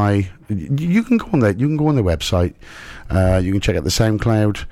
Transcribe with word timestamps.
I 0.00 0.30
you 0.48 1.02
can 1.02 1.16
go 1.16 1.28
on 1.32 1.40
there. 1.40 1.50
You 1.50 1.66
can 1.66 1.76
go 1.76 1.88
on 1.88 1.96
the 1.96 2.02
website. 2.02 2.54
Uh, 3.10 3.40
you 3.42 3.50
can 3.50 3.60
check 3.60 3.74
out 3.74 3.82
the 3.82 3.90
SoundCloud. 3.90 4.64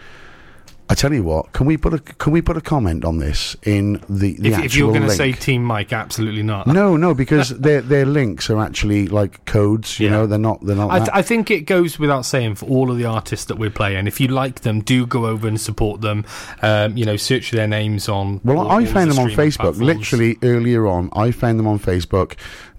I 0.89 0.95
tell 0.95 1.13
you 1.13 1.25
what, 1.25 1.53
can 1.53 1.67
we 1.67 1.77
put 1.77 1.95
a 1.95 1.99
can 1.99 2.33
we 2.33 2.41
put 2.41 2.57
a 2.57 2.61
comment 2.61 3.05
on 3.05 3.19
this 3.19 3.57
in 3.65 3.95
the, 4.09 4.35
the 4.39 4.49
If, 4.51 4.55
actual 4.55 4.65
if 4.67 4.75
you're 4.77 4.93
going 4.93 5.03
to 5.03 5.11
say 5.11 5.33
Team 5.33 5.65
Mike, 5.65 5.93
absolutely 5.93 6.45
not. 6.45 6.69
no, 6.69 6.97
no, 6.97 7.13
because 7.13 7.49
their 7.59 7.81
their 7.81 8.07
links 8.07 8.49
are 8.51 8.61
actually 8.63 9.09
like 9.09 9.45
codes. 9.47 9.99
You 9.99 10.07
Yeah. 10.07 10.13
know, 10.13 10.27
they're 10.29 10.39
not 10.39 10.65
they're 10.65 10.77
not. 10.77 10.93
I, 10.93 10.99
th- 10.99 11.11
I 11.13 11.23
think 11.23 11.51
it 11.51 11.63
goes 11.63 11.99
without 11.99 12.25
saying 12.25 12.55
for 12.55 12.67
all 12.67 12.91
of 12.93 12.99
the 12.99 13.05
artists 13.07 13.47
that 13.47 13.59
we're 13.59 13.69
playing. 13.71 14.07
If 14.07 14.21
you 14.21 14.29
like 14.29 14.61
them, 14.61 14.81
do 14.81 15.07
go 15.07 15.27
over 15.27 15.49
and 15.49 15.61
support 15.61 16.03
them. 16.03 16.25
Um, 16.63 16.97
you 16.97 17.05
know, 17.05 17.17
search 17.17 17.51
their 17.51 17.67
names 17.67 18.09
on. 18.09 18.41
Well, 18.45 18.61
all- 18.61 18.71
I 18.71 18.75
all 18.81 18.87
found 18.87 19.11
the 19.11 19.15
them 19.15 19.25
on 19.25 19.31
Facebook. 19.31 19.57
platforms. 19.57 19.81
Literally 19.81 20.39
earlier 20.45 20.87
on, 20.87 21.11
I 21.15 21.33
found 21.33 21.59
them 21.59 21.67
on 21.67 21.81
Facebook. 21.81 22.35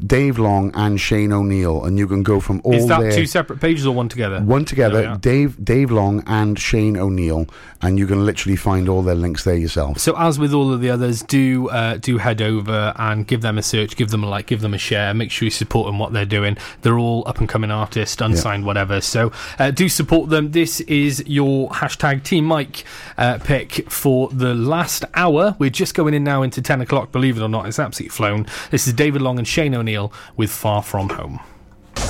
Dave 0.05 0.37
Long 0.39 0.71
and 0.75 1.01
Shane 1.01 1.33
O'Neill, 1.33 1.83
and 1.83 1.97
you 1.97 2.07
can 2.07 2.21
go 2.23 2.39
from 2.39 2.61
all 2.63 2.73
Is 2.75 2.87
that 2.87 3.13
two 3.13 3.25
separate 3.25 3.59
pages 3.59 3.85
or 3.85 3.93
one 3.95 4.07
together? 4.07 4.39
one 4.41 4.63
together. 4.63 5.17
Dave 5.19 5.61
Dave 5.65 5.91
Long 5.91 6.23
and 6.27 6.57
Shane 6.57 6.95
O'Neill, 6.95 7.47
and 7.81 7.96
you 7.97 8.07
can 8.07 8.25
literally 8.25 8.55
find 8.55 8.87
all 8.89 9.01
their 9.01 9.15
links 9.15 9.43
there 9.43 9.55
yourself. 9.55 9.99
So 9.99 10.15
as 10.17 10.39
with 10.39 10.53
all 10.53 10.73
of 10.73 10.81
the 10.81 10.89
others, 10.89 11.23
do 11.23 11.69
uh, 11.69 11.97
do 11.97 12.17
head 12.17 12.41
over 12.41 12.93
and 12.97 13.25
give 13.25 13.41
them 13.41 13.57
a 13.57 13.63
search, 13.63 13.95
give 13.95 14.09
them 14.09 14.23
a 14.23 14.27
like, 14.27 14.47
give 14.47 14.61
them 14.61 14.73
a 14.73 14.77
share. 14.77 15.13
Make 15.13 15.31
sure 15.31 15.45
you 15.45 15.51
support 15.51 15.87
them 15.87 15.99
what 15.99 16.13
they're 16.13 16.25
doing. 16.25 16.57
They're 16.81 16.97
all 16.97 17.23
up 17.27 17.39
and 17.39 17.49
coming 17.49 17.71
artists, 17.71 18.21
unsigned, 18.21 18.65
whatever. 18.65 19.01
So 19.01 19.31
uh, 19.59 19.71
do 19.71 19.89
support 19.89 20.29
them. 20.29 20.51
This 20.51 20.79
is 20.81 21.23
your 21.27 21.69
hashtag 21.69 22.23
Team 22.23 22.45
Mike 22.45 22.83
uh, 23.17 23.39
pick 23.43 23.89
for 23.89 24.29
the 24.29 24.53
last 24.53 25.05
hour. 25.13 25.55
We're 25.59 25.69
just 25.69 25.95
going 25.95 26.13
in 26.13 26.23
now 26.23 26.41
into 26.43 26.61
ten 26.61 26.81
o'clock. 26.81 27.11
Believe 27.11 27.37
it 27.37 27.41
or 27.41 27.49
not, 27.49 27.67
it's 27.67 27.79
absolutely 27.79 28.15
flown. 28.15 28.45
This 28.71 28.87
is 28.87 28.93
David 28.93 29.21
Long 29.21 29.37
and 29.37 29.47
Shane 29.47 29.73
O'Neill 29.75 30.11
with 30.35 30.51
Far 30.51 30.83
From 30.83 31.09
Home. 31.09 31.39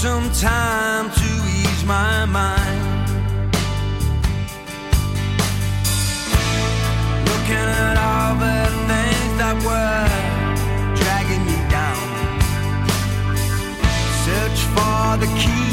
Some 0.00 0.32
time 0.32 1.10
to 1.10 1.30
ease 1.58 1.84
my 1.84 2.24
mind. 2.24 3.06
Looking 7.28 7.68
at 7.84 7.96
all 8.08 8.34
the 8.44 8.62
things 8.88 9.32
that 9.40 9.56
were 9.68 10.08
dragging 10.96 11.44
me 11.44 11.58
down. 11.68 12.00
Search 14.24 14.60
for 14.72 15.18
the 15.18 15.30
key. 15.38 15.69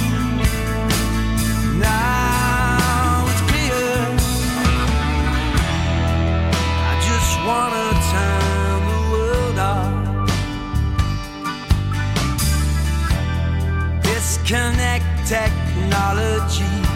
Technology. 15.27 16.86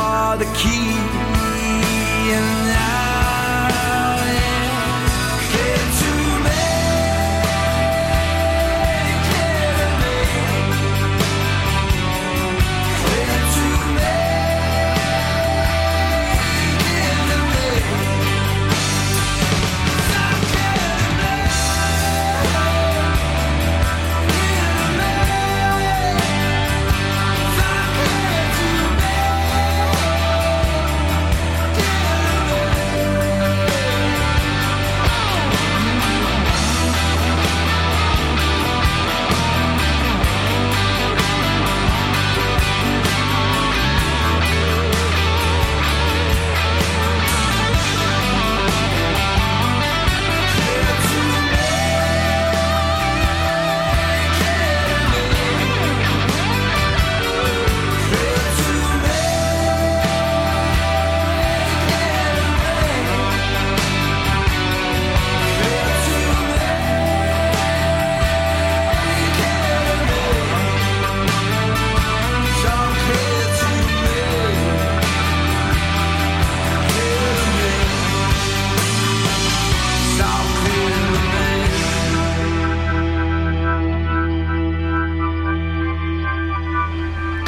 For 0.00 0.36
the 0.42 0.48
key. 0.60 0.92
And 2.36 2.48
now 2.68 3.09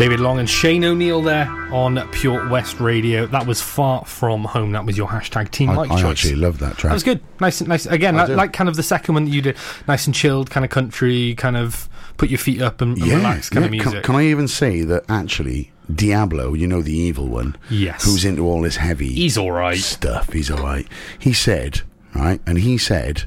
David 0.03 0.19
Long 0.19 0.41
and 0.41 0.51
Shane 0.51 0.85
O'Neill 0.85 1.23
there 1.23 1.49
on 1.73 2.09
Pure 2.11 2.49
West 2.49 2.81
Radio. 2.81 3.25
That 3.27 3.47
was 3.47 3.63
far 3.63 4.05
from 4.05 4.43
home. 4.43 4.73
That 4.73 4.85
was 4.85 4.99
your 4.99 5.07
hashtag 5.07 5.53
Team 5.53 5.71
I, 5.71 5.75
Mike 5.77 5.93
I 5.93 6.03
choice. 6.03 6.11
actually 6.11 6.35
love 6.35 6.59
that 6.59 6.77
track. 6.77 6.91
That 6.91 6.95
was 6.95 7.05
good. 7.05 7.21
Nice, 7.41 7.61
and 7.61 7.69
nice. 7.69 7.87
Again, 7.87 8.17
like, 8.17 8.29
like 8.31 8.53
kind 8.53 8.69
of 8.69 8.75
the 8.75 8.83
second 8.83 9.15
one 9.15 9.27
that 9.27 9.31
you 9.31 9.41
did. 9.41 9.57
Nice 9.87 10.07
and 10.07 10.13
chilled, 10.13 10.51
kind 10.51 10.65
of 10.65 10.73
country, 10.73 11.37
kind 11.37 11.57
of 11.57 11.89
put 12.17 12.31
your 12.31 12.41
feet 12.41 12.61
up 12.61 12.81
and, 12.81 12.99
and 12.99 13.07
yeah, 13.07 13.15
relax 13.15 13.49
kind 13.49 13.63
yeah. 13.63 13.67
of 13.67 13.71
music. 13.71 13.93
Can, 13.93 14.03
can 14.03 14.15
I 14.17 14.25
even 14.25 14.49
say 14.49 14.83
that 14.83 15.05
actually 15.09 15.71
Diablo, 15.95 16.55
you 16.55 16.67
know 16.67 16.83
the 16.83 16.93
evil 16.97 17.29
one, 17.29 17.55
Yes. 17.71 18.05
who's 18.05 18.25
into 18.25 18.45
all 18.45 18.63
this 18.63 18.79
heavy 18.79 19.13
He's 19.13 19.39
all 19.39 19.53
right. 19.53 19.79
stuff. 19.79 20.33
He's 20.33 20.51
all 20.51 20.65
right. 20.65 20.89
He 21.17 21.33
said, 21.33 21.83
right, 22.13 22.41
and 22.45 22.59
he 22.59 22.77
said, 22.77 23.23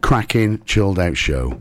cracking, 0.00 0.60
chilled 0.64 0.98
out 0.98 1.16
show. 1.16 1.60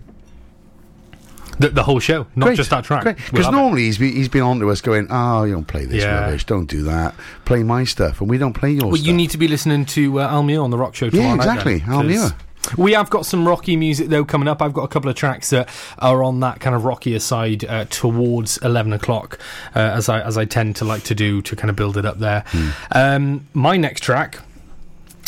The, 1.59 1.69
the 1.69 1.83
whole 1.83 1.99
show, 1.99 2.25
not 2.35 2.55
just 2.55 2.69
that 2.69 2.85
track. 2.85 3.03
Because 3.31 3.51
normally 3.51 3.83
he's 3.83 3.97
been, 3.97 4.13
he's 4.13 4.29
been 4.29 4.41
on 4.43 4.59
to 4.61 4.69
us 4.71 4.79
going, 4.81 5.07
oh, 5.09 5.43
you 5.43 5.53
don't 5.53 5.67
play 5.67 5.85
this 5.85 6.03
Yeah. 6.03 6.21
rubbish, 6.21 6.45
don't 6.45 6.69
do 6.69 6.83
that, 6.83 7.13
play 7.45 7.63
my 7.63 7.83
stuff, 7.83 8.21
and 8.21 8.29
we 8.29 8.37
don't 8.37 8.53
play 8.53 8.71
yours. 8.71 8.83
Well, 8.83 8.95
stuff. 8.95 9.05
you 9.07 9.13
need 9.13 9.29
to 9.31 9.37
be 9.37 9.47
listening 9.49 9.85
to 9.87 10.21
uh, 10.21 10.27
Al 10.27 10.43
Muir 10.43 10.61
on 10.61 10.69
the 10.71 10.77
Rock 10.77 10.95
Show 10.95 11.09
tomorrow 11.09 11.29
Yeah, 11.29 11.35
exactly, 11.35 11.79
then, 11.79 11.89
Al 11.89 11.97
'cause 12.01 12.07
Muir. 12.07 12.29
We 12.77 12.91
have 12.93 13.09
got 13.09 13.25
some 13.25 13.47
rocky 13.47 13.75
music 13.77 14.09
though 14.09 14.25
coming 14.25 14.47
up. 14.47 14.61
I've 14.61 14.73
got 14.73 14.83
a 14.83 14.87
couple 14.89 15.09
of 15.09 15.15
tracks 15.15 15.49
that 15.49 15.69
are 15.97 16.23
on 16.23 16.41
that 16.41 16.59
kind 16.59 16.75
of 16.75 16.83
rockier 16.83 17.17
side 17.19 17.63
uh, 17.65 17.85
towards 17.89 18.57
eleven 18.57 18.93
o'clock, 18.93 19.39
uh, 19.75 19.79
as 19.79 20.07
I 20.09 20.19
as 20.21 20.37
I 20.37 20.45
tend 20.45 20.75
to 20.75 20.85
like 20.85 21.03
to 21.05 21.15
do 21.15 21.41
to 21.41 21.55
kind 21.55 21.69
of 21.69 21.75
build 21.77 21.97
it 21.97 22.05
up 22.05 22.19
there. 22.19 22.43
Hmm. 22.49 22.69
Um, 22.91 23.47
my 23.53 23.77
next 23.77 24.01
track. 24.03 24.39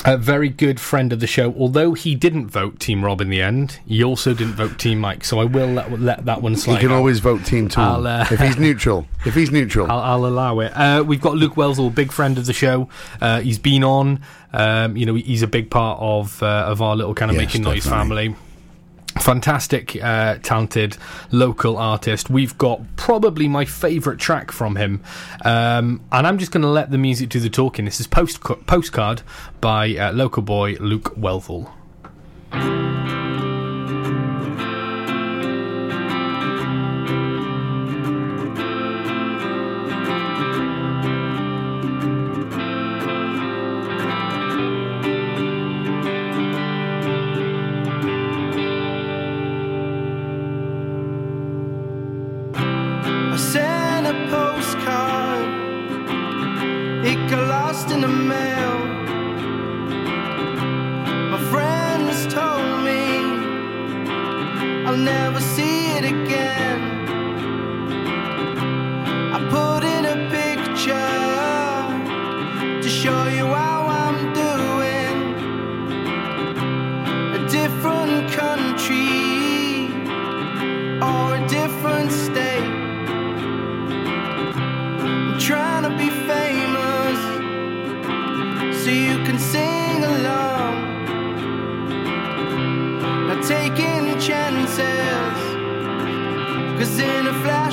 A 0.03 0.17
very 0.17 0.49
good 0.49 0.79
friend 0.79 1.13
of 1.13 1.19
the 1.19 1.27
show, 1.27 1.53
although 1.59 1.93
he 1.93 2.15
didn't 2.15 2.47
vote 2.47 2.79
Team 2.79 3.05
Rob 3.05 3.21
in 3.21 3.29
the 3.29 3.39
end, 3.39 3.79
he 3.85 4.03
also 4.03 4.33
didn't 4.33 4.53
vote 4.55 4.79
Team 4.79 4.99
Mike. 4.99 5.23
So 5.23 5.39
I 5.39 5.43
will 5.45 5.67
let, 5.67 5.91
let 5.99 6.25
that 6.25 6.41
one 6.41 6.55
slide. 6.55 6.73
You 6.75 6.79
can 6.79 6.91
out. 6.91 6.95
always 6.95 7.19
vote 7.19 7.45
Team 7.45 7.69
Tom 7.69 8.07
uh, 8.07 8.25
if 8.31 8.39
he's 8.39 8.57
neutral. 8.57 9.05
If 9.27 9.35
he's 9.35 9.51
neutral, 9.51 9.91
I'll, 9.91 9.99
I'll 9.99 10.25
allow 10.25 10.59
it. 10.61 10.71
Uh, 10.75 11.03
we've 11.05 11.21
got 11.21 11.35
Luke 11.35 11.53
Wellsall, 11.53 11.93
big 11.93 12.11
friend 12.11 12.39
of 12.39 12.47
the 12.47 12.53
show. 12.53 12.89
Uh, 13.21 13.41
he's 13.41 13.59
been 13.59 13.83
on. 13.83 14.21
Um, 14.53 14.97
you 14.97 15.05
know, 15.05 15.13
he's 15.13 15.43
a 15.43 15.47
big 15.47 15.69
part 15.69 15.99
of 16.01 16.41
uh, 16.41 16.47
of 16.67 16.81
our 16.81 16.95
little 16.95 17.13
kind 17.13 17.29
of 17.29 17.35
Yes, 17.37 17.45
making 17.45 17.61
noise 17.61 17.83
definitely. 17.83 18.29
family. 18.29 18.35
Fantastic, 19.19 20.01
uh, 20.01 20.37
talented 20.41 20.97
local 21.31 21.77
artist. 21.77 22.29
We've 22.29 22.57
got 22.57 22.81
probably 22.95 23.47
my 23.47 23.65
favourite 23.65 24.19
track 24.19 24.51
from 24.51 24.77
him, 24.77 25.03
um, 25.43 26.01
and 26.11 26.25
I'm 26.25 26.37
just 26.37 26.51
going 26.51 26.63
to 26.63 26.69
let 26.69 26.91
the 26.91 26.97
music 26.97 27.29
do 27.29 27.39
the 27.39 27.49
talking. 27.49 27.85
This 27.85 27.99
is 27.99 28.07
post 28.07 28.41
postcard 28.41 29.21
by 29.59 29.95
uh, 29.95 30.11
local 30.13 30.41
boy 30.41 30.77
Luke 30.79 31.15
Wellthall. 31.15 31.71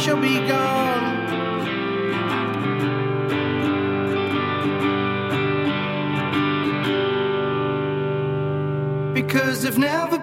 A 0.08 0.16
be 0.16 0.38
gone. 0.48 1.06
Because 9.14 9.66
I've 9.66 9.78
never 9.78 10.17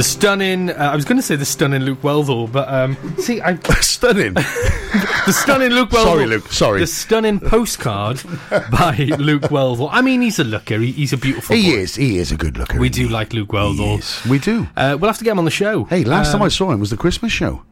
The 0.00 0.04
stunning, 0.04 0.70
uh, 0.70 0.76
I 0.76 0.94
was 0.96 1.04
going 1.04 1.18
to 1.18 1.22
say 1.22 1.36
the 1.36 1.44
stunning 1.44 1.82
Luke 1.82 2.00
Wellthall, 2.00 2.50
but 2.50 2.72
um, 2.72 2.96
see, 3.18 3.38
I, 3.42 3.56
stunning. 3.82 4.32
the 4.32 5.30
stunning 5.30 5.72
Luke 5.72 5.90
Wellthall. 5.90 6.04
Sorry, 6.04 6.26
Luke, 6.26 6.46
sorry. 6.50 6.80
The 6.80 6.86
stunning 6.86 7.38
postcard 7.38 8.22
by 8.50 8.96
Luke 9.18 9.42
Wellthall. 9.42 9.90
I 9.92 10.00
mean, 10.00 10.22
he's 10.22 10.38
a 10.38 10.44
looker. 10.44 10.78
He, 10.78 10.92
he's 10.92 11.12
a 11.12 11.18
beautiful. 11.18 11.54
he 11.54 11.72
boy. 11.72 11.80
is. 11.80 11.96
He 11.96 12.16
is 12.16 12.32
a 12.32 12.36
good 12.38 12.56
looker. 12.56 12.78
We 12.80 12.88
do 12.88 13.08
he? 13.08 13.12
like 13.12 13.34
Luke 13.34 13.50
is. 13.52 14.24
We 14.26 14.38
do. 14.38 14.68
Uh, 14.74 14.96
we'll 14.98 15.10
have 15.10 15.18
to 15.18 15.24
get 15.24 15.32
him 15.32 15.38
on 15.38 15.44
the 15.44 15.50
show. 15.50 15.84
Hey, 15.84 16.02
last 16.04 16.32
time 16.32 16.40
Um, 16.40 16.46
I 16.46 16.48
saw 16.48 16.70
him 16.70 16.80
was 16.80 16.88
the 16.88 16.96
Christmas 16.96 17.30
show. 17.30 17.62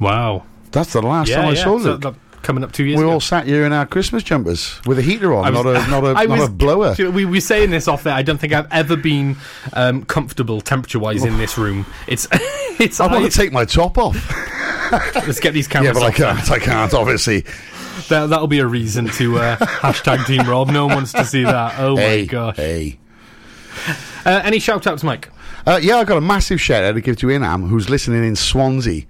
Wow. 0.00 0.44
That's 0.70 0.94
the 0.94 1.02
last 1.02 1.28
Yeah, 1.28 1.36
time 1.42 1.48
I 1.48 1.52
yeah. 1.52 1.62
saw 1.64 1.78
So 1.78 1.90
Luke. 1.96 2.16
Coming 2.42 2.62
up 2.64 2.72
two 2.72 2.84
years 2.84 2.98
We're 2.98 3.04
ago. 3.04 3.12
all 3.14 3.20
sat 3.20 3.46
here 3.46 3.64
in 3.64 3.72
our 3.72 3.86
Christmas 3.86 4.22
jumpers 4.22 4.80
with 4.86 4.98
a 4.98 5.02
heater 5.02 5.32
on, 5.34 5.52
was- 5.54 5.64
not 5.64 5.66
a 5.66 5.72
not 5.90 6.04
a 6.04 6.08
I 6.18 6.26
not 6.26 6.38
was- 6.38 6.48
a 6.48 6.52
blower. 6.52 6.94
You 6.98 7.04
know, 7.06 7.10
We 7.10 7.24
were 7.24 7.40
saying 7.40 7.70
this 7.70 7.88
off 7.88 8.02
there. 8.02 8.14
I 8.14 8.22
don't 8.22 8.38
think 8.38 8.52
I've 8.52 8.70
ever 8.72 8.96
been 8.96 9.36
um, 9.72 10.04
comfortable 10.04 10.60
temperature-wise 10.60 11.24
in 11.24 11.38
this 11.38 11.56
room. 11.56 11.86
It's 12.06 12.26
it's. 12.32 13.00
I 13.00 13.06
want 13.12 13.30
to 13.30 13.36
take 13.36 13.52
my 13.52 13.64
top 13.64 13.98
off. 13.98 14.16
let's 15.26 15.40
get 15.40 15.54
these 15.54 15.68
cameras. 15.68 15.96
yeah, 15.96 16.00
but 16.02 16.06
I 16.06 16.10
can't. 16.10 16.50
I 16.50 16.58
can't. 16.58 16.94
Obviously. 16.94 17.44
That, 18.08 18.26
that'll 18.30 18.46
be 18.46 18.58
a 18.58 18.66
reason 18.66 19.06
to 19.10 19.38
uh, 19.38 19.56
hashtag 19.56 20.26
Team 20.26 20.48
Rob. 20.48 20.68
No 20.70 20.86
one 20.86 20.96
wants 20.96 21.12
to 21.12 21.24
see 21.24 21.44
that. 21.44 21.78
Oh 21.78 21.96
hey, 21.96 22.22
my 22.22 22.26
gosh. 22.26 22.56
hey. 22.56 22.98
Uh, 24.24 24.40
any 24.44 24.58
shout 24.58 24.86
outs, 24.86 25.02
Mike? 25.02 25.30
Uh, 25.66 25.78
yeah, 25.82 25.96
I 25.98 26.04
got 26.04 26.16
a 26.18 26.20
massive 26.22 26.60
shout 26.60 26.84
out 26.84 26.92
to 26.92 27.00
give 27.00 27.16
to 27.18 27.26
Inam, 27.28 27.68
who's 27.68 27.88
listening 27.90 28.24
in 28.24 28.34
Swansea. 28.36 29.04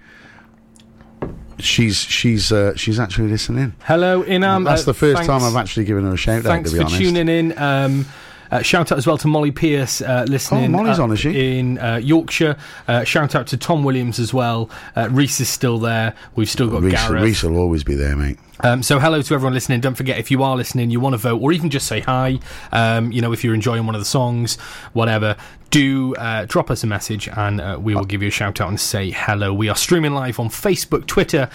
She's 1.62 1.96
she's 1.98 2.50
uh, 2.52 2.74
she's 2.76 2.98
actually 2.98 3.28
listening. 3.28 3.74
Hello, 3.84 4.22
Inam. 4.24 4.64
That's 4.64 4.82
Uh, 4.82 4.86
the 4.86 4.94
first 4.94 5.16
thanks- 5.18 5.28
time 5.28 5.42
I've 5.42 5.56
actually 5.56 5.84
given 5.84 6.04
her 6.04 6.14
a 6.14 6.16
shout 6.16 6.38
out. 6.38 6.42
Thanks 6.44 6.70
To 6.70 6.76
be 6.76 6.80
for 6.80 6.86
honest, 6.86 7.00
tuning 7.00 7.28
in. 7.28 7.58
Um, 7.58 8.06
uh, 8.52 8.62
shout 8.62 8.92
out 8.92 8.98
as 8.98 9.06
well 9.06 9.18
to 9.18 9.26
Molly 9.26 9.50
Pierce 9.50 10.00
uh, 10.02 10.24
listening. 10.28 10.66
Oh, 10.66 10.78
Molly's 10.78 10.98
uh, 10.98 11.04
on, 11.04 11.12
is 11.12 11.20
she? 11.20 11.58
In 11.58 11.78
uh, 11.78 11.96
Yorkshire. 11.96 12.56
Uh, 12.86 13.02
shout 13.02 13.34
out 13.34 13.46
to 13.48 13.56
Tom 13.56 13.82
Williams 13.82 14.18
as 14.18 14.32
well. 14.32 14.70
Uh, 14.94 15.08
Reese 15.10 15.40
is 15.40 15.48
still 15.48 15.78
there. 15.78 16.14
We've 16.36 16.50
still 16.50 16.68
got 16.68 16.82
Reese, 16.82 16.92
Gareth. 16.92 17.22
Reese 17.24 17.42
will 17.42 17.56
always 17.56 17.82
be 17.82 17.94
there, 17.94 18.14
mate. 18.14 18.38
Um, 18.60 18.82
so 18.82 19.00
hello 19.00 19.22
to 19.22 19.34
everyone 19.34 19.54
listening. 19.54 19.80
Don't 19.80 19.96
forget 19.96 20.18
if 20.18 20.30
you 20.30 20.42
are 20.44 20.54
listening, 20.54 20.90
you 20.90 21.00
want 21.00 21.14
to 21.14 21.18
vote, 21.18 21.42
or 21.42 21.50
even 21.52 21.68
just 21.68 21.88
say 21.88 22.00
hi. 22.00 22.38
Um, 22.70 23.10
you 23.10 23.20
know, 23.20 23.32
if 23.32 23.42
you're 23.42 23.54
enjoying 23.54 23.86
one 23.86 23.96
of 23.96 24.00
the 24.00 24.06
songs, 24.06 24.56
whatever, 24.92 25.36
do 25.70 26.14
uh, 26.16 26.44
drop 26.48 26.70
us 26.70 26.84
a 26.84 26.86
message 26.86 27.28
and 27.28 27.60
uh, 27.60 27.78
we 27.80 27.94
will 27.94 28.04
give 28.04 28.22
you 28.22 28.28
a 28.28 28.30
shout 28.30 28.60
out 28.60 28.68
and 28.68 28.78
say 28.78 29.10
hello. 29.10 29.52
We 29.52 29.68
are 29.68 29.74
streaming 29.74 30.12
live 30.12 30.38
on 30.38 30.48
Facebook, 30.48 31.06
Twitter, 31.06 31.48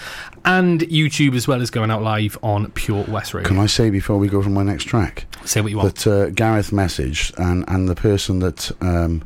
and 0.48 0.80
YouTube, 0.82 1.36
as 1.36 1.46
well 1.46 1.62
as 1.62 1.70
going 1.70 1.92
out 1.92 2.01
live 2.01 2.38
on 2.42 2.72
Pure 2.72 3.04
West 3.10 3.34
Radio. 3.34 3.48
Can 3.48 3.60
I 3.60 3.66
say 3.66 3.89
before 3.89 4.18
we 4.18 4.30
go 4.30 4.42
from 4.42 4.54
my 4.54 4.63
next 4.63 4.86
track 4.86 5.25
say 5.44 5.60
what 5.62 5.72
you 5.72 5.77
want? 5.77 5.94
that 5.96 6.08
uh, 6.08 6.30
Gareth 6.30 6.72
messaged 6.72 7.38
and 7.38 7.66
and 7.68 7.89
the 7.89 7.96
person 7.96 8.39
that 8.39 8.72
um, 8.82 9.24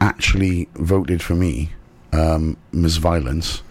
actually 0.00 0.68
voted 0.74 1.22
for 1.22 1.34
me, 1.34 1.70
um, 2.12 2.56
Ms. 2.72 2.96
Violence. 2.96 3.62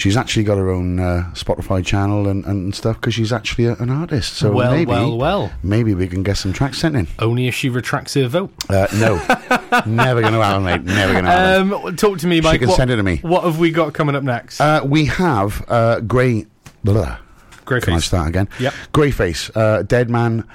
She's 0.00 0.16
actually 0.16 0.44
got 0.44 0.56
her 0.56 0.70
own 0.70 0.98
uh, 0.98 1.30
Spotify 1.34 1.84
channel 1.84 2.26
and, 2.26 2.42
and 2.46 2.74
stuff 2.74 2.96
because 2.96 3.12
she's 3.12 3.34
actually 3.34 3.66
a, 3.66 3.74
an 3.74 3.90
artist. 3.90 4.32
So 4.32 4.50
well, 4.50 4.72
maybe, 4.72 4.90
well, 4.90 5.18
well. 5.18 5.52
maybe 5.62 5.94
we 5.94 6.08
can 6.08 6.22
get 6.22 6.38
some 6.38 6.54
tracks 6.54 6.78
sent 6.78 6.96
in. 6.96 7.06
Only 7.18 7.48
if 7.48 7.54
she 7.54 7.68
retracts 7.68 8.14
her 8.14 8.26
vote. 8.26 8.50
Uh, 8.70 8.86
no, 8.94 9.16
never 9.86 10.22
going 10.22 10.32
to 10.32 10.42
happen, 10.42 10.64
mate. 10.64 10.84
Never 10.84 11.12
going 11.12 11.26
to 11.26 11.30
happen. 11.30 11.72
Um, 11.74 11.96
talk 11.96 12.18
to 12.20 12.26
me, 12.26 12.40
Mike. 12.40 12.54
She 12.54 12.58
can 12.60 12.68
what, 12.68 12.76
send 12.78 12.90
it 12.90 12.96
to 12.96 13.02
me. 13.02 13.18
What 13.18 13.44
have 13.44 13.58
we 13.58 13.70
got 13.70 13.92
coming 13.92 14.16
up 14.16 14.22
next? 14.22 14.58
Uh, 14.58 14.80
we 14.86 15.04
have 15.04 15.62
uh, 15.68 16.00
Grey. 16.00 16.46
Blah, 16.82 17.18
can 17.66 17.92
I 17.92 17.98
start 17.98 18.28
again? 18.28 18.48
Yep. 18.58 18.72
Greyface, 18.94 19.54
uh, 19.54 19.82
Dead 19.82 20.08
Man. 20.08 20.48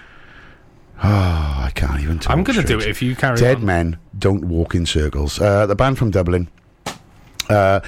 Oh, 0.98 1.08
I 1.08 1.72
can't 1.76 2.00
even 2.00 2.20
talk. 2.20 2.32
I'm 2.32 2.46
going 2.46 2.58
to 2.58 2.66
do 2.66 2.80
it 2.80 2.88
if 2.88 3.02
you 3.02 3.18
carry 3.18 3.38
Dead 3.38 3.58
on. 3.58 3.66
men 3.66 3.98
don't 4.18 4.46
walk 4.46 4.74
in 4.76 4.86
circles. 4.86 5.42
Uh, 5.42 5.66
the 5.66 5.76
band 5.76 5.98
from 5.98 6.10
Dublin. 6.10 6.48
Uh, 7.50 7.82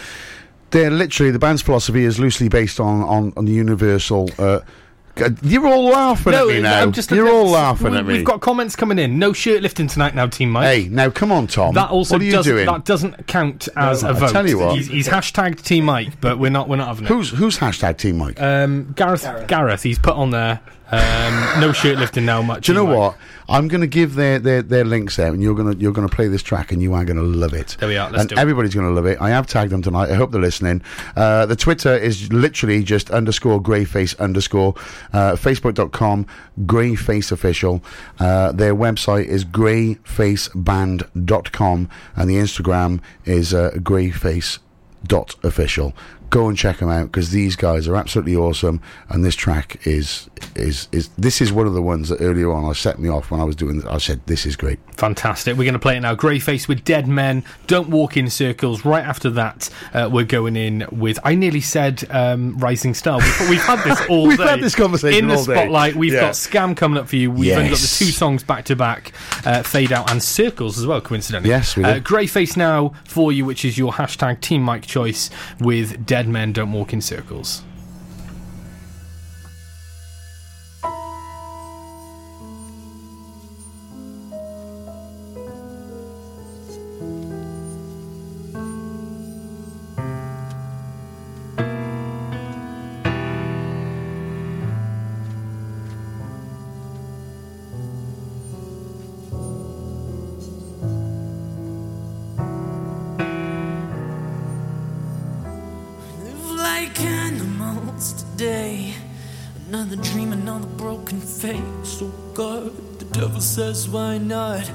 they're 0.72 0.92
literally 0.92 1.32
the 1.32 1.40
band's 1.40 1.62
philosophy 1.62 2.04
is 2.04 2.20
loosely 2.20 2.50
based 2.50 2.80
on 2.80 3.02
on, 3.04 3.34
on 3.38 3.46
the 3.46 3.52
universal. 3.54 4.30
Uh, 4.38 4.60
you're 5.42 5.66
all 5.66 5.86
laughing 5.86 6.36
at 6.36 6.46
me 6.46 6.62
now. 6.62 6.80
I'm 6.80 6.92
just 6.92 7.10
you're 7.10 7.26
looking 7.26 7.40
all 7.40 7.48
at- 7.56 7.60
laughing 7.60 7.92
we, 7.92 7.98
at 7.98 8.06
me. 8.06 8.14
We've 8.18 8.24
got 8.26 8.40
comments 8.40 8.76
coming 8.76 9.00
in. 9.00 9.18
No 9.18 9.34
shirt 9.34 9.64
lifting 9.64 9.88
tonight 9.88 10.14
now, 10.14 10.28
Team 10.28 10.52
Mike. 10.52 10.66
hey, 10.68 10.88
now 10.90 11.10
come 11.10 11.32
on, 11.32 11.48
Tom. 11.48 11.74
That 11.74 11.90
also 11.90 12.14
what 12.16 12.22
are 12.22 12.26
you 12.26 12.32
doesn't, 12.34 12.54
doing? 12.54 12.66
that 12.68 12.86
doesn't 12.86 13.26
count 13.26 13.68
as 13.76 14.04
No, 14.04 14.10
a 14.10 14.12
I 14.12 14.20
vote. 14.20 14.32
tell 14.32 14.48
you 14.48 14.60
what. 14.60 14.76
he's, 14.76 14.86
he's 14.88 15.08
hashtagged 15.08 15.64
Team 15.64 15.86
Mike, 15.86 16.22
but 16.22 16.38
we're 16.38 16.52
not 16.52 16.70
we're 16.70 16.76
not 16.76 16.90
having 16.90 17.06
it. 17.06 17.08
Who's 17.08 17.32
who's 17.32 17.58
hashtag 17.58 17.98
Team 17.98 18.20
Mike? 18.20 18.40
Um, 18.40 18.94
Gareth, 18.96 19.26
Gareth, 19.48 19.82
he's 19.82 19.98
put 19.98 20.14
on 20.14 20.30
there. 20.30 20.60
Um, 20.92 21.60
no 21.60 21.74
shirt 21.74 21.98
lifting 21.98 22.26
now, 22.26 22.42
much. 22.42 22.66
Do 22.66 22.72
you 22.72 22.78
know 22.78 22.86
what? 22.86 23.18
I'm 23.50 23.68
going 23.68 23.82
to 23.82 23.88
give 23.88 24.16
their, 24.16 24.40
their, 24.40 24.62
their 24.62 24.86
links 24.86 25.20
out, 25.20 25.34
and 25.34 25.44
you're 25.44 25.56
going 25.56 25.74
to 25.74 25.82
you're 25.82 25.92
going 25.92 26.08
to 26.08 26.16
play 26.16 26.28
this 26.28 26.44
track, 26.44 26.72
and 26.72 26.82
you 26.82 26.94
are 26.94 27.04
going 27.06 27.18
to 27.18 27.24
love 27.24 27.54
it. 27.54 27.76
There 27.80 27.90
we 27.90 27.98
are, 27.98 28.10
let's 28.10 28.32
and 28.32 28.40
everybody's 28.40 28.74
going 28.74 28.88
to 28.88 28.94
love 28.94 29.06
it. 29.06 29.22
I 29.22 29.30
have 29.30 29.48
tagged 29.48 29.72
them 29.72 29.82
tonight. 29.82 30.10
I 30.10 30.16
hope 30.16 30.32
they're 30.32 30.42
listening. 30.42 30.82
Uh, 31.16 31.46
the 31.46 31.56
Twitter 31.56 31.96
is 31.96 32.32
literally 32.32 32.84
just 32.84 33.10
underscore 33.10 33.62
greyface 33.62 34.18
underscore. 34.20 34.74
Uh, 35.14 35.34
Facebook.com 35.34 36.26
greyface 36.62 37.32
official. 37.32 37.84
Uh, 38.20 38.52
their 38.52 38.76
website 38.76 39.26
is 39.26 39.46
greyfaceband.com, 39.46 41.90
and 42.16 42.30
the 42.30 42.36
Instagram 42.36 43.02
is 43.26 43.54
uh, 43.54 43.72
greyface 43.76 44.60
dot 45.06 45.36
official. 45.44 45.94
Go 46.30 46.48
and 46.50 46.58
check 46.58 46.78
them 46.80 46.90
out 46.90 47.06
because 47.06 47.32
these 47.32 47.56
guys 47.56 47.88
are 47.88 47.96
absolutely 47.96 48.36
awesome, 48.36 48.82
and 49.10 49.24
this 49.24 49.36
track 49.36 49.86
is 49.88 50.30
is 50.56 50.88
is 50.92 51.10
this 51.18 51.42
is 51.42 51.54
one 51.54 51.68
of 51.68 51.74
the 51.74 51.82
ones 51.82 52.10
that 52.10 52.20
earlier 52.22 52.52
on 52.52 52.66
I 52.66 52.74
set 52.74 53.00
me 53.00 53.08
off 53.10 53.32
when 53.32 53.40
I 53.40 53.44
was 53.44 53.56
doing. 53.56 53.86
I 53.88 53.98
said 53.98 54.22
this 54.26 54.46
is 54.46 54.56
great. 54.56 54.80
Fantastic. 54.98 55.56
We're 55.58 55.64
going 55.64 55.74
to 55.74 55.80
play 55.80 55.96
it 55.98 56.02
now. 56.02 56.16
Greyface 56.16 56.68
with 56.68 56.84
Dead 56.84 57.08
Men. 57.08 57.44
Don't 57.68 57.90
walk 57.90 58.18
in 58.18 58.30
circles. 58.30 58.84
Right 58.84 59.06
after 59.06 59.30
that, 59.32 59.70
uh, 59.94 60.10
we're 60.12 60.26
going 60.26 60.56
in 60.56 60.86
with. 60.92 61.18
I 61.24 61.36
nearly 61.36 61.62
said 61.62 62.04
um, 62.10 62.58
Rising 62.58 62.94
Star. 62.94 63.20
We've, 63.20 63.50
we've 63.52 63.62
had 63.64 63.84
this 63.84 64.02
all 64.10 64.28
We've 64.28 64.38
day. 64.38 64.48
had 64.48 64.60
this 64.62 64.76
conversation 64.76 65.20
in 65.20 65.28
the 65.28 65.36
all 65.36 65.46
day. 65.46 65.54
spotlight. 65.56 65.96
We've 65.96 66.14
Yeah. 66.14 66.22
got 66.22 66.34
Skam 66.34 66.76
coming 66.76 66.98
up 66.98 67.08
for 67.08 67.16
you. 67.16 67.32
We've 67.32 67.54
only 67.56 67.70
got 67.70 67.78
the 67.80 67.88
two 68.00 68.06
songs 68.12 68.44
back 68.44 68.66
to 68.66 68.76
back, 68.76 69.14
uh, 69.46 69.64
Fade 69.64 69.92
Out 69.94 70.10
and 70.12 70.22
Circles 70.22 70.78
as 70.78 70.86
well. 70.86 71.00
Coincidentally, 71.00 71.50
Yes, 71.50 71.78
we 71.78 71.84
Uh. 71.86 72.00
Greyface 72.00 72.58
now 72.58 72.92
for 73.06 73.32
you, 73.32 73.46
which 73.46 73.64
is 73.64 73.78
your 73.78 73.94
hashtag 73.94 74.42
Team 74.42 74.62
Mike 74.64 74.86
choice 74.86 75.30
with 75.60 76.06
Dead 76.06 76.17
Bad 76.18 76.28
men. 76.28 76.52
Don't 76.52 76.72
walk 76.72 76.94
in 76.94 77.02
circles. 77.02 77.62
Another 109.78 110.02
dream, 110.02 110.34
another 110.34 110.66
broken 110.70 111.22
face. 111.22 112.02
Oh 112.02 112.12
God, 112.34 112.76
the 112.98 113.06
devil 113.06 113.40
says, 113.40 113.88
why 113.88 114.18
not? 114.18 114.68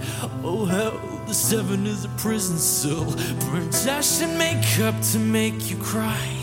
Oh 0.45 0.65
hell, 0.65 1.25
the 1.27 1.35
seven 1.35 1.89
is 1.89 2.05
a 2.05 2.09
prison 2.11 2.57
cell. 2.57 3.07
Burnt 3.51 3.75
and 3.85 4.39
makeup 4.39 4.95
to 5.11 5.19
make 5.19 5.69
you 5.69 5.77
cry. 5.79 6.39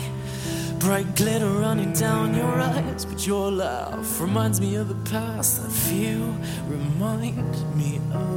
Bright 0.78 1.16
glitter 1.16 1.48
running 1.48 1.94
down 1.94 2.34
your 2.34 2.60
eyes, 2.60 3.06
but 3.06 3.26
your 3.26 3.50
laugh 3.50 4.20
reminds 4.20 4.60
me 4.60 4.74
of 4.74 4.88
the 4.88 5.10
past 5.10 5.62
that 5.62 5.72
few 5.72 6.36
remind 6.68 7.38
me 7.74 7.98
of. 8.12 8.29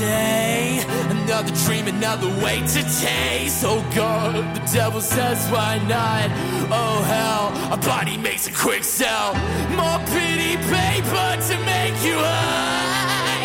Today. 0.00 0.82
Another 1.10 1.52
dream, 1.66 1.86
another 1.86 2.28
way 2.42 2.60
to 2.74 2.82
taste. 3.04 3.62
Oh 3.64 3.84
God, 3.94 4.34
the 4.56 4.64
devil 4.72 5.00
says, 5.00 5.38
why 5.50 5.76
not? 5.88 6.28
Oh 6.72 7.02
hell, 7.12 7.72
a 7.72 7.76
body 7.76 8.16
makes 8.16 8.46
a 8.46 8.52
quick 8.52 8.82
sell. 8.82 9.34
More 9.76 10.00
pity 10.08 10.56
paper 10.72 11.28
to 11.48 11.56
make 11.68 11.96
you 12.02 12.16
high. 12.16 13.44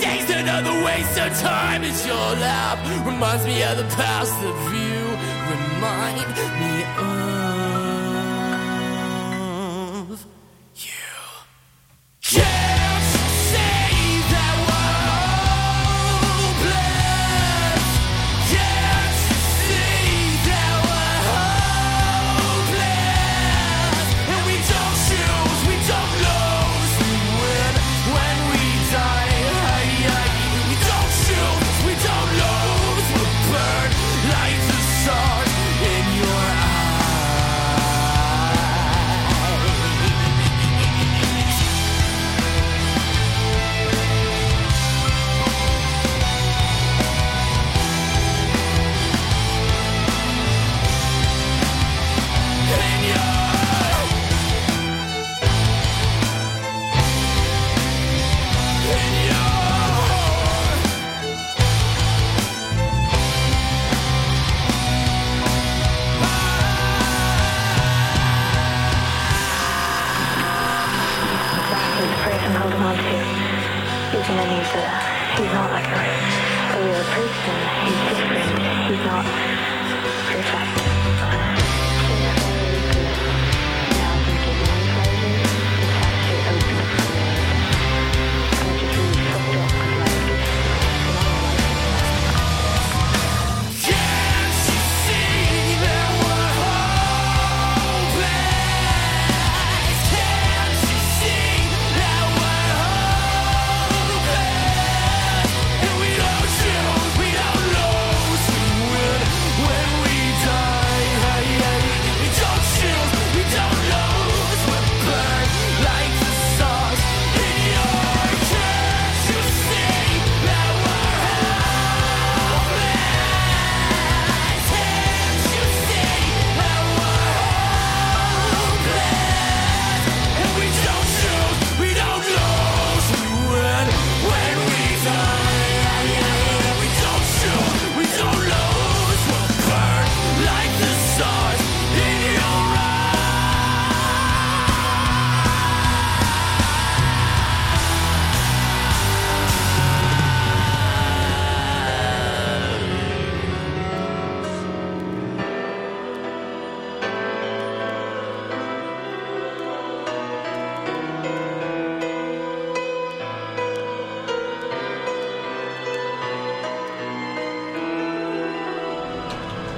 Chase 0.00 0.30
another 0.30 0.74
waste 0.84 1.18
of 1.18 1.32
time 1.40 1.82
as 1.82 2.06
your 2.06 2.28
lap 2.38 2.78
reminds 3.04 3.44
me 3.44 3.62
of 3.64 3.76
the 3.76 3.88
past 3.96 4.32
that 4.42 4.58
you 4.78 5.02
remind 5.50 6.28
me 6.60 7.10
of. 7.10 7.15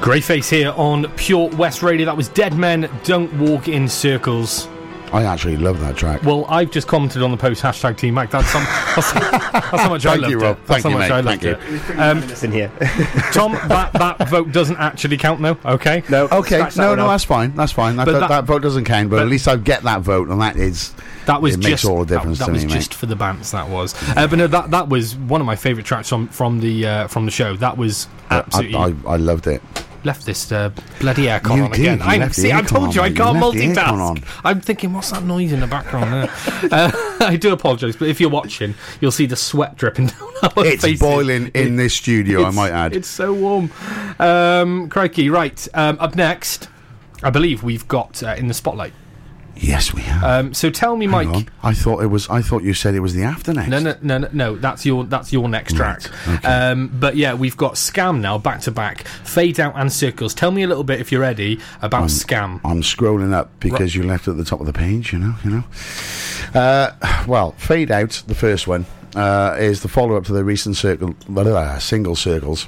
Greyface 0.09 0.49
here 0.49 0.73
on 0.75 1.05
Pure 1.19 1.51
West 1.57 1.83
Radio. 1.83 2.07
That 2.07 2.17
was 2.17 2.31
Dead 2.31 2.55
Men 2.55 2.89
Don't 3.05 3.31
Walk 3.39 3.69
in 3.69 3.87
Circles. 3.87 4.67
I 5.13 5.25
actually 5.25 5.59
love 5.59 5.81
that 5.81 5.99
track. 5.99 6.23
Well, 6.23 6.47
I've 6.49 6.71
just 6.71 6.89
commented 6.89 7.21
on 7.23 7.31
the 7.31 7.37
post 7.37 7.63
hashtag 7.63 7.99
Team 7.99 8.15
Mac. 8.15 8.31
That's, 8.31 8.49
some, 8.49 8.65
that's, 8.97 9.13
that's 9.13 9.67
how 9.83 9.91
much 9.91 10.07
I 10.07 10.13
Thank 10.13 10.23
loved 10.23 10.31
you, 10.33 10.39
Rob. 10.39 10.57
it. 10.57 10.67
That's 10.67 10.83
Thank 10.83 10.85
how 10.85 10.89
you, 10.89 10.99
much 10.99 11.09
mate. 11.11 11.15
I 11.15 11.21
loved 11.21 11.43
Thank 11.43 12.19
it. 12.19 12.25
you. 12.25 12.33
It's 12.33 12.43
in 12.43 12.53
here. 12.53 12.73
Tom, 13.33 13.53
that, 13.69 13.93
that 13.93 14.29
vote 14.31 14.51
doesn't 14.51 14.79
actually 14.79 15.19
count, 15.19 15.43
though. 15.43 15.59
Okay. 15.75 16.03
No. 16.09 16.27
Okay, 16.33 16.57
that 16.57 16.75
no, 16.79 16.89
one 16.89 16.97
no, 16.97 17.05
off. 17.05 17.11
that's 17.11 17.25
fine. 17.25 17.55
That's 17.55 17.73
fine. 17.73 17.97
That, 17.97 18.07
But 18.07 18.13
that, 18.13 18.21
that- 18.21 18.29
that 18.29 18.45
vote 18.45 18.63
doesn't 18.63 18.85
count, 18.87 19.11
but, 19.11 19.17
but- 19.17 19.23
at 19.25 19.29
least 19.29 19.47
I 19.47 19.57
get 19.57 19.83
that 19.83 20.01
vote, 20.01 20.29
and 20.29 20.41
that 20.41 20.57
is 20.57 20.95
That 21.27 21.43
was 21.43 21.53
it 21.55 21.59
makes 21.59 21.83
just 21.83 21.85
all 21.85 21.99
the 21.99 22.05
that- 22.07 22.15
difference 22.21 22.39
that, 22.39 22.47
to 22.47 22.53
was 22.53 22.65
me, 22.65 22.73
just 22.73 22.93
mate. 22.93 22.97
for 22.97 23.05
the 23.05 23.17
bands. 23.17 23.51
That 23.51 23.69
was, 23.69 23.95
uh, 24.17 24.27
but 24.27 24.37
no, 24.39 24.47
that 24.47 24.71
that 24.71 24.89
was 24.89 25.17
one 25.17 25.43
of 25.43 25.47
my 25.47 25.57
favourite 25.57 25.85
tracks 25.87 26.09
from 26.09 26.29
from 26.29 26.61
the 26.61 26.87
uh, 26.87 27.07
from 27.09 27.27
the 27.27 27.31
show. 27.31 27.57
That 27.57 27.77
was 27.77 28.09
I, 28.31 28.39
absolutely 28.39 28.75
I, 28.79 29.13
I 29.13 29.17
loved 29.17 29.47
it. 29.47 29.63
Left 30.05 30.25
this 30.27 30.51
uh, 30.53 30.71
bloody 31.01 31.25
aircon 31.25 31.57
You 31.57 31.63
on 31.65 31.71
did, 31.73 31.81
again. 31.81 31.99
you 31.99 32.05
I 32.05 32.29
see. 32.29 32.53
I 32.53 32.63
told 32.63 32.95
you 32.95 33.03
I 33.03 33.11
can't 33.13 33.41
left 33.41 33.55
the 33.55 33.61
aircon 33.69 33.75
multitask. 34.17 34.41
I'm 34.45 34.61
thinking, 34.61 34.93
what's 34.93 35.11
that 35.11 35.25
noise 35.25 35.53
in 35.53 35.61
the 35.61 35.67
background 35.67 36.13
there? 36.13 36.31
uh, 36.73 36.91
I 37.21 37.37
do 37.37 37.53
apologise, 37.53 37.97
but 37.97 38.09
if 38.09 38.21
you're 38.21 38.31
watching, 38.31 38.75
you'll 39.01 39.11
see 39.13 39.27
the 39.27 39.37
sweat 39.37 39.77
dripping 39.77 40.07
down 40.09 40.33
our 40.43 40.51
face. 40.51 40.75
It's 40.75 40.83
faces. 40.85 41.01
boiling 41.01 41.49
in 41.55 41.77
this 41.77 41.95
studio, 41.95 42.45
I 42.45 42.51
might 42.51 42.71
add. 42.73 42.95
It's 42.95 43.09
so 43.09 43.33
warm. 43.33 43.71
Um, 44.19 44.89
crikey, 44.89 45.31
right. 45.31 45.67
Um, 45.75 45.97
up 46.01 46.15
next, 46.15 46.69
I 47.23 47.31
believe 47.31 47.63
we've 47.63 47.87
got 47.89 48.23
uh, 48.23 48.35
in 48.39 48.49
the 48.49 48.55
spotlight. 48.55 48.93
Yes, 49.61 49.93
we 49.93 50.03
have. 50.03 50.25
Um, 50.25 50.55
so 50.55 50.71
tell 50.71 50.97
me, 50.97 51.07
Hang 51.07 51.29
Mike. 51.29 51.37
on. 51.37 51.49
I 51.63 51.75
thought 51.75 52.03
it 52.03 52.07
was. 52.07 52.29
I 52.31 52.43
thought 52.43 52.63
you 52.63 52.75
said 52.75 52.95
it 52.95 53.01
was 53.01 53.15
the 53.15 53.25
after 53.25 53.53
next. 53.53 53.69
No, 53.69 53.79
no, 53.81 53.95
no, 54.03 54.19
no, 54.19 54.29
no. 54.33 54.57
That's 54.57 54.87
your 54.87 55.05
that's 55.05 55.33
your 55.33 55.49
next 55.49 55.79
Right, 55.79 56.01
track. 56.01 56.29
okay. 56.39 56.49
Um, 56.49 56.89
but 56.99 57.17
yeah, 57.17 57.35
we've 57.35 57.57
got 57.57 57.75
Skam 57.75 58.21
now, 58.21 58.39
back 58.39 58.61
to 58.63 58.71
back, 58.71 59.07
Fade 59.25 59.59
Out 59.61 59.75
and 59.77 59.93
Circles. 59.93 60.35
Tell 60.35 60.51
me 60.51 60.63
a 60.63 60.67
little 60.69 60.85
bit, 60.85 61.01
if 61.01 61.11
you're 61.13 61.21
ready, 61.21 61.61
about 61.83 62.05
Skam. 62.09 62.61
I'm 62.65 62.83
scrolling 62.83 63.33
up 63.33 63.51
because 63.61 63.95
you 63.95 64.05
left 64.05 64.29
at 64.29 64.37
the 64.37 64.45
top 64.45 64.61
of 64.61 64.67
the 64.67 64.73
page. 64.73 65.13
You 65.13 65.19
know, 65.19 65.35
you 65.45 65.51
know. 65.51 65.65
Uh, 66.55 67.25
well, 67.27 67.53
fade 67.53 67.91
out. 67.91 68.23
The 68.27 68.35
first 68.35 68.67
one 68.69 68.87
uh, 69.15 69.57
is 69.59 69.83
the 69.83 69.89
follow-up 69.89 70.25
to 70.27 70.33
the 70.33 70.45
recent 70.45 70.77
circle, 70.77 71.15
single 71.81 72.17
circles. 72.17 72.67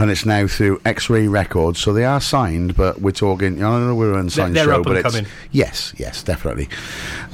And 0.00 0.10
it's 0.10 0.24
now 0.24 0.46
through 0.46 0.80
X-Ray 0.86 1.28
Records, 1.28 1.78
so 1.78 1.92
they 1.92 2.06
are 2.06 2.22
signed, 2.22 2.74
but 2.74 3.02
we're 3.02 3.10
talking. 3.10 3.62
I 3.62 3.70
don't 3.70 3.86
know 3.86 3.94
we're 3.94 4.14
an 4.14 4.20
unsigned 4.20 4.56
they're 4.56 4.64
show, 4.64 4.82
but 4.82 4.96
it's 4.96 5.14
coming. 5.14 5.30
yes, 5.52 5.92
yes, 5.98 6.22
definitely. 6.22 6.70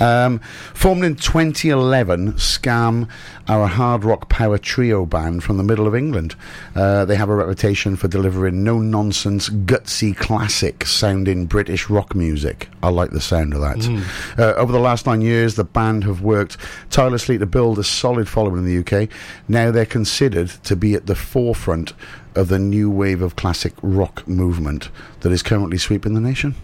Um, 0.01 0.41
formed 0.75 1.05
in 1.05 1.15
2011, 1.15 2.33
Skam 2.33 3.09
are 3.47 3.63
a 3.63 3.69
hard 3.69 4.05
rock 4.05 4.29
power 4.29 4.59
trio 4.59 5.07
band 5.07 5.45
from 5.45 5.59
the 5.59 5.63
middle 5.63 5.87
of 5.87 5.95
England. 5.95 6.35
Uh, 6.75 7.05
they 7.05 7.15
have 7.15 7.29
a 7.29 7.37
reputation 7.37 7.95
for 7.95 8.09
delivering 8.09 8.65
no 8.65 8.81
nonsense, 8.81 9.49
gutsy, 9.49 10.17
classic 10.17 10.85
sounding 10.87 11.47
British 11.47 11.89
rock 11.89 12.17
music. 12.17 12.69
I 12.83 12.89
like 12.89 13.11
the 13.11 13.21
sound 13.21 13.55
of 13.55 13.61
that. 13.61 14.05
Uh, 14.37 14.55
over 14.55 14.73
the 14.73 14.81
last 14.81 15.07
nine 15.07 15.21
years, 15.21 15.55
the 15.55 15.63
band 15.63 16.03
have 16.03 16.21
worked 16.21 16.57
tirelessly 16.91 17.39
to 17.39 17.47
build 17.47 17.79
a 17.79 17.85
solid 17.85 18.29
following 18.29 18.59
in 18.59 18.65
the 18.65 19.03
UK. 19.03 19.09
Now 19.47 19.71
they're 19.71 19.87
considered 19.87 20.49
to 20.65 20.75
be 20.75 20.95
at 20.95 21.07
the 21.07 21.15
forefront 21.15 21.93
of 22.37 22.49
the 22.49 22.59
new 22.59 22.91
wave 22.91 23.23
of 23.23 23.35
classic 23.37 23.73
rock 23.83 24.27
movement 24.29 24.91
that 25.21 25.33
is 25.33 25.43
currently 25.43 25.79
sweeping 25.79 26.15
the 26.15 26.21
nation. 26.21 26.55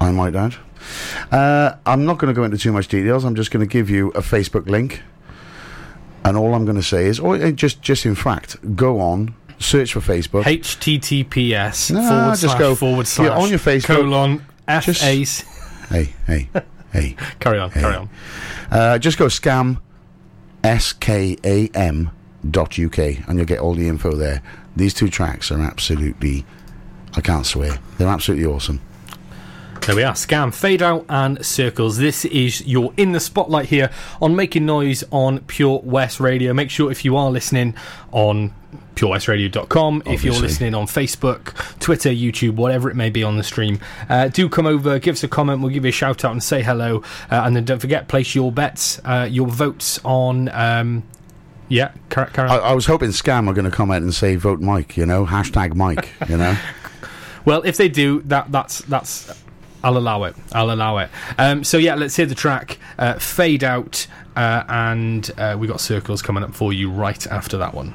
I 0.00 0.10
might 0.10 0.34
add. 0.34 0.54
Uh, 1.30 1.74
I'm 1.86 2.04
not 2.04 2.18
going 2.18 2.32
to 2.32 2.36
go 2.38 2.44
into 2.44 2.56
too 2.56 2.72
much 2.72 2.88
details. 2.88 3.24
I'm 3.24 3.34
just 3.34 3.50
going 3.50 3.66
to 3.66 3.70
give 3.72 3.90
you 3.90 4.08
a 4.10 4.20
Facebook 4.20 4.66
link, 4.68 5.02
and 6.24 6.36
all 6.36 6.54
I'm 6.54 6.64
going 6.64 6.76
to 6.76 6.82
say 6.82 7.06
is, 7.06 7.18
or 7.20 7.36
uh, 7.36 7.50
just 7.50 7.82
just 7.82 8.06
in 8.06 8.14
fact, 8.14 8.56
go 8.76 9.00
on, 9.00 9.34
search 9.58 9.92
for 9.92 10.00
Facebook. 10.00 10.44
HTTPS 10.44 11.90
No, 11.90 12.08
forward 12.08 12.30
just 12.30 12.40
slash 12.42 12.58
go- 12.58 12.74
forward 12.74 13.06
slash 13.06 13.30
on 13.30 13.50
your 13.50 13.58
Facebook. 13.58 13.84
colon 13.96 14.44
F 14.66 14.86
Just- 14.86 15.02
Hey, 15.88 16.12
hey, 16.26 16.48
hey. 16.92 17.16
Carry 17.40 17.58
on, 17.58 17.70
carry 17.70 17.94
on. 17.96 18.10
Uh, 18.70 18.98
just 18.98 19.16
go 19.18 19.26
skam, 19.26 19.80
S 20.62 20.92
K 20.92 21.36
A 21.44 21.68
M 21.74 22.10
dot 22.50 22.78
UK, 22.78 22.98
and 23.28 23.36
you'll 23.38 23.46
get 23.46 23.58
all 23.58 23.74
the 23.74 23.88
info 23.88 24.14
there. 24.14 24.42
These 24.78 24.94
two 24.94 25.08
tracks 25.08 25.50
are 25.50 25.60
absolutely, 25.60 26.46
I 27.16 27.20
can't 27.20 27.44
swear, 27.44 27.80
they're 27.98 28.06
absolutely 28.06 28.46
awesome. 28.46 28.80
There 29.80 29.96
we 29.96 30.04
are. 30.04 30.12
Skam, 30.12 30.54
fade 30.54 30.82
out, 30.82 31.04
and 31.08 31.44
circles. 31.44 31.96
This 31.96 32.24
is 32.26 32.64
your 32.64 32.92
in 32.96 33.10
the 33.10 33.18
spotlight 33.18 33.66
here 33.66 33.90
on 34.20 34.36
making 34.36 34.66
noise 34.66 35.02
on 35.10 35.40
Pure 35.40 35.80
West 35.82 36.20
Radio. 36.20 36.52
Make 36.52 36.70
sure 36.70 36.92
if 36.92 37.04
you 37.04 37.16
are 37.16 37.28
listening 37.30 37.74
on 38.12 38.54
purewestradio.com, 38.94 40.02
if 40.06 40.22
you're 40.22 40.34
listening 40.34 40.74
on 40.74 40.86
Facebook, 40.86 41.54
Twitter, 41.80 42.10
YouTube, 42.10 42.54
whatever 42.54 42.88
it 42.88 42.94
may 42.94 43.10
be 43.10 43.24
on 43.24 43.36
the 43.36 43.42
stream, 43.42 43.80
uh, 44.08 44.28
do 44.28 44.48
come 44.48 44.66
over, 44.66 45.00
give 45.00 45.14
us 45.14 45.24
a 45.24 45.28
comment. 45.28 45.60
We'll 45.60 45.72
give 45.72 45.84
you 45.84 45.88
a 45.88 45.92
shout 45.92 46.24
out 46.24 46.32
and 46.32 46.42
say 46.42 46.62
hello. 46.62 47.02
Uh, 47.30 47.42
and 47.44 47.56
then 47.56 47.64
don't 47.64 47.80
forget, 47.80 48.06
place 48.06 48.34
your 48.34 48.52
bets, 48.52 49.00
uh, 49.04 49.26
your 49.28 49.48
votes 49.48 49.98
on. 50.04 50.50
Um, 50.50 51.02
yeah, 51.68 51.92
carry 52.10 52.30
on. 52.36 52.50
I, 52.50 52.56
I 52.56 52.72
was 52.72 52.86
hoping 52.86 53.10
Skam 53.10 53.48
are 53.48 53.54
going 53.54 53.64
to 53.64 53.70
come 53.70 53.90
out 53.90 54.02
and 54.02 54.12
say 54.12 54.36
vote 54.36 54.60
Mike, 54.60 54.96
you 54.96 55.06
know, 55.06 55.26
hashtag 55.26 55.74
Mike, 55.74 56.08
you 56.28 56.36
know. 56.36 56.56
Well, 57.44 57.62
if 57.62 57.78
they 57.78 57.88
do, 57.88 58.20
that 58.22 58.52
that's 58.52 58.80
that's. 58.80 59.42
I'll 59.82 59.96
allow 59.96 60.24
it. 60.24 60.36
I'll 60.52 60.70
allow 60.70 60.98
it. 60.98 61.08
Um, 61.38 61.64
so 61.64 61.78
yeah, 61.78 61.94
let's 61.94 62.14
hear 62.14 62.26
the 62.26 62.34
track 62.34 62.78
uh, 62.98 63.14
"Fade 63.18 63.64
Out," 63.64 64.06
uh, 64.36 64.64
and 64.68 65.30
uh, 65.38 65.56
we 65.58 65.66
got 65.66 65.80
circles 65.80 66.20
coming 66.20 66.42
up 66.42 66.54
for 66.54 66.74
you 66.74 66.90
right 66.90 67.26
after 67.28 67.56
that 67.56 67.72
one. 67.72 67.94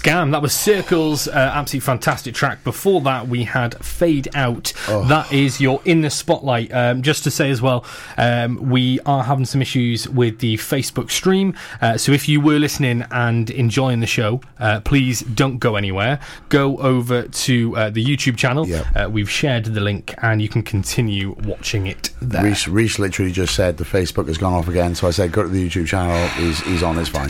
Skam. 0.00 0.30
That 0.32 0.40
was 0.40 0.54
Circles. 0.54 1.28
Uh, 1.28 1.32
absolutely 1.32 1.84
fantastic 1.84 2.34
track. 2.34 2.64
Before 2.64 3.02
that, 3.02 3.28
we 3.28 3.44
had 3.44 3.74
Fade 3.84 4.28
Out. 4.34 4.72
That 4.86 5.30
is 5.30 5.60
your 5.60 5.82
in 5.84 6.00
the 6.00 6.08
spotlight. 6.08 6.72
Um, 6.72 7.02
just 7.02 7.22
to 7.24 7.30
say 7.30 7.50
as 7.50 7.60
well, 7.60 7.84
um, 8.16 8.70
we 8.70 8.98
are 9.00 9.22
having 9.24 9.44
some 9.44 9.60
issues 9.60 10.08
with 10.08 10.38
the 10.38 10.56
Facebook 10.56 11.10
stream. 11.10 11.54
Uh, 11.82 11.98
so 11.98 12.12
if 12.12 12.28
you 12.28 12.40
were 12.40 12.58
listening 12.58 13.04
and 13.10 13.50
enjoying 13.50 14.00
the 14.00 14.06
show, 14.06 14.40
uh, 14.58 14.80
please 14.80 15.20
don't 15.20 15.58
go 15.58 15.76
anywhere. 15.76 16.18
Go 16.48 16.78
over 16.78 17.22
to 17.22 17.76
uh, 17.76 17.90
the 17.90 18.02
YouTube 18.02 18.38
channel. 18.38 18.66
Yep. 18.66 18.86
Uh, 18.96 19.10
we've 19.10 19.30
shared 19.30 19.66
the 19.66 19.80
link, 19.80 20.14
and 20.22 20.40
you 20.40 20.48
can 20.48 20.62
continue 20.62 21.36
watching 21.44 21.86
it 21.86 22.10
there. 22.22 22.44
Reese, 22.44 22.66
Reese 22.66 22.98
literally 22.98 23.32
just 23.32 23.54
said 23.54 23.76
the 23.76 23.84
Facebook 23.84 24.28
has 24.28 24.38
gone 24.38 24.54
off 24.54 24.66
again, 24.66 24.94
so 24.94 25.08
I 25.08 25.10
said 25.10 25.30
go 25.30 25.42
to 25.42 25.48
the 25.48 25.68
YouTube 25.68 25.86
channel. 25.88 26.26
He's, 26.42 26.60
he's 26.60 26.82
on. 26.82 26.98
It's 26.98 27.10
fine. 27.10 27.28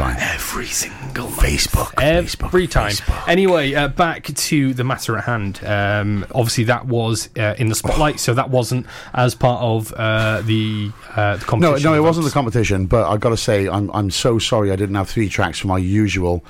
It's 0.00 0.14
fine. 0.14 0.16
Every 0.34 0.66
single 0.66 1.28
month. 1.28 1.40
Facebook, 1.42 1.92
Every 2.02 2.66
Facebook, 2.66 2.70
time. 2.70 2.90
Facebook. 2.92 3.28
Anyway, 3.28 3.74
uh, 3.74 3.88
back 3.88 4.24
to 4.24 4.72
the 4.74 4.82
matter 4.84 5.16
at 5.18 5.24
hand. 5.24 5.60
Um, 5.64 6.24
obviously, 6.34 6.64
that 6.64 6.86
was 6.86 7.28
uh, 7.36 7.54
in 7.58 7.68
the 7.68 7.74
spotlight, 7.74 8.18
so 8.18 8.32
that 8.34 8.48
wasn't 8.50 8.86
as 9.12 9.34
part 9.34 9.60
of 9.62 9.92
uh, 9.92 10.40
the 10.42 10.90
uh, 11.16 11.36
the 11.36 11.40
No, 11.40 11.46
competition. 11.46 11.90
no, 11.90 11.94
it 11.94 11.98
votes. 11.98 12.06
wasn't 12.06 12.24
the 12.26 12.32
competition. 12.32 12.86
But 12.86 13.10
I've 13.10 13.20
got 13.20 13.30
to 13.30 13.36
say, 13.36 13.68
I'm 13.68 13.90
I'm 13.92 14.10
so 14.10 14.38
sorry 14.38 14.72
I 14.72 14.76
didn't 14.76 14.94
have 14.94 15.08
three 15.10 15.28
tracks 15.28 15.58
for 15.58 15.66
my 15.68 15.78
usual 15.78 16.44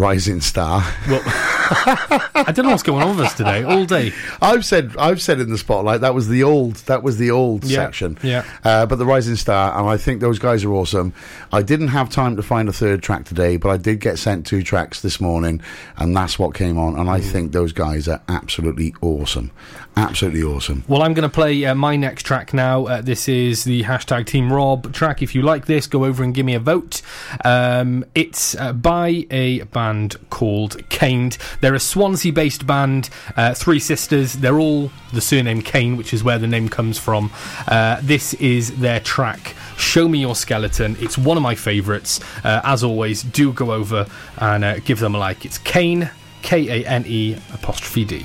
rising 0.00 0.40
star. 0.40 0.82
Well, 1.08 1.20
I 1.24 2.50
don't 2.54 2.64
know 2.64 2.70
what's 2.72 2.82
going 2.82 3.02
on 3.02 3.16
with 3.16 3.26
us 3.26 3.34
today. 3.34 3.62
All 3.62 3.84
day. 3.84 4.12
I've 4.42 4.64
said 4.64 4.94
I've 4.98 5.20
said 5.22 5.40
in 5.40 5.50
the 5.50 5.58
spotlight 5.58 6.00
that 6.00 6.14
was 6.14 6.28
the 6.28 6.42
old 6.42 6.76
that 6.86 7.02
was 7.02 7.18
the 7.18 7.30
old 7.30 7.64
Yeah, 7.64 7.76
section. 7.84 8.18
yeah. 8.22 8.44
Uh, 8.64 8.86
but 8.86 8.96
the 8.96 9.06
Rising 9.06 9.36
Star, 9.36 9.78
and 9.78 9.88
I 9.88 9.96
think 9.96 10.20
those 10.20 10.38
guys 10.38 10.64
are 10.64 10.72
awesome. 10.72 11.12
I 11.52 11.62
didn't 11.62 11.88
have 11.88 12.08
time 12.10 12.36
to 12.36 12.42
find 12.42 12.68
a 12.68 12.72
third 12.72 13.02
track 13.02 13.24
today, 13.24 13.56
but 13.56 13.68
I 13.68 13.76
did 13.76 14.00
get 14.00 14.18
sent 14.18 14.46
two 14.46 14.62
tracks 14.62 15.00
this 15.02 15.20
morning, 15.20 15.60
and 15.96 16.16
that's 16.16 16.38
what 16.38 16.54
came 16.54 16.78
on. 16.78 16.98
And 16.98 17.08
I 17.10 17.20
think 17.20 17.52
those 17.52 17.72
guys 17.72 18.08
are 18.08 18.20
absolutely 18.28 18.94
awesome, 19.02 19.50
absolutely 19.96 20.42
awesome. 20.42 20.82
Well, 20.88 21.02
I'm 21.02 21.14
going 21.14 21.28
to 21.28 21.34
play 21.34 21.64
uh, 21.66 21.74
my 21.74 21.96
next 21.96 22.24
track 22.24 22.52
now. 22.54 22.86
Uh, 22.86 23.00
this 23.02 23.28
is 23.28 23.64
the 23.64 23.82
hashtag 23.84 24.26
Team 24.26 24.52
Rob 24.52 24.92
track. 24.92 25.22
If 25.22 25.34
you 25.34 25.42
like 25.42 25.66
this, 25.66 25.86
go 25.86 26.04
over 26.04 26.22
and 26.24 26.34
give 26.34 26.46
me 26.46 26.54
a 26.54 26.60
vote. 26.60 27.02
Um, 27.44 28.04
it's 28.14 28.54
uh, 28.56 28.72
by 28.72 29.26
a 29.30 29.62
band 29.64 29.89
called 30.30 30.88
Kane'd. 30.88 31.36
They're 31.60 31.74
a 31.74 31.80
Swansea 31.80 32.32
based 32.32 32.66
band, 32.66 33.10
uh, 33.36 33.54
three 33.54 33.78
sisters. 33.78 34.34
They're 34.34 34.58
all 34.58 34.90
the 35.12 35.20
surname 35.20 35.62
Kane, 35.62 35.96
which 35.96 36.12
is 36.12 36.22
where 36.22 36.38
the 36.38 36.46
name 36.46 36.68
comes 36.68 36.98
from. 36.98 37.30
Uh, 37.66 38.00
this 38.02 38.34
is 38.34 38.78
their 38.78 39.00
track. 39.00 39.54
Show 39.76 40.08
me 40.08 40.20
your 40.20 40.34
skeleton. 40.34 40.96
It's 41.00 41.18
one 41.18 41.36
of 41.36 41.42
my 41.42 41.54
favourites. 41.54 42.20
Uh, 42.44 42.60
as 42.64 42.84
always, 42.84 43.22
do 43.22 43.52
go 43.52 43.72
over 43.72 44.06
and 44.38 44.64
uh, 44.64 44.78
give 44.80 45.00
them 45.00 45.14
a 45.14 45.18
like. 45.18 45.44
It's 45.44 45.58
Kane, 45.58 46.10
K 46.42 46.82
A 46.82 46.86
N 46.86 47.04
E 47.06 47.36
apostrophe 47.52 48.04
D. 48.04 48.24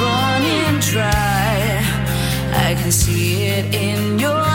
running 0.00 0.80
dry. 0.80 1.82
I 2.52 2.74
can 2.80 2.92
see 2.92 3.44
it 3.44 3.74
in 3.74 4.18
your 4.18 4.47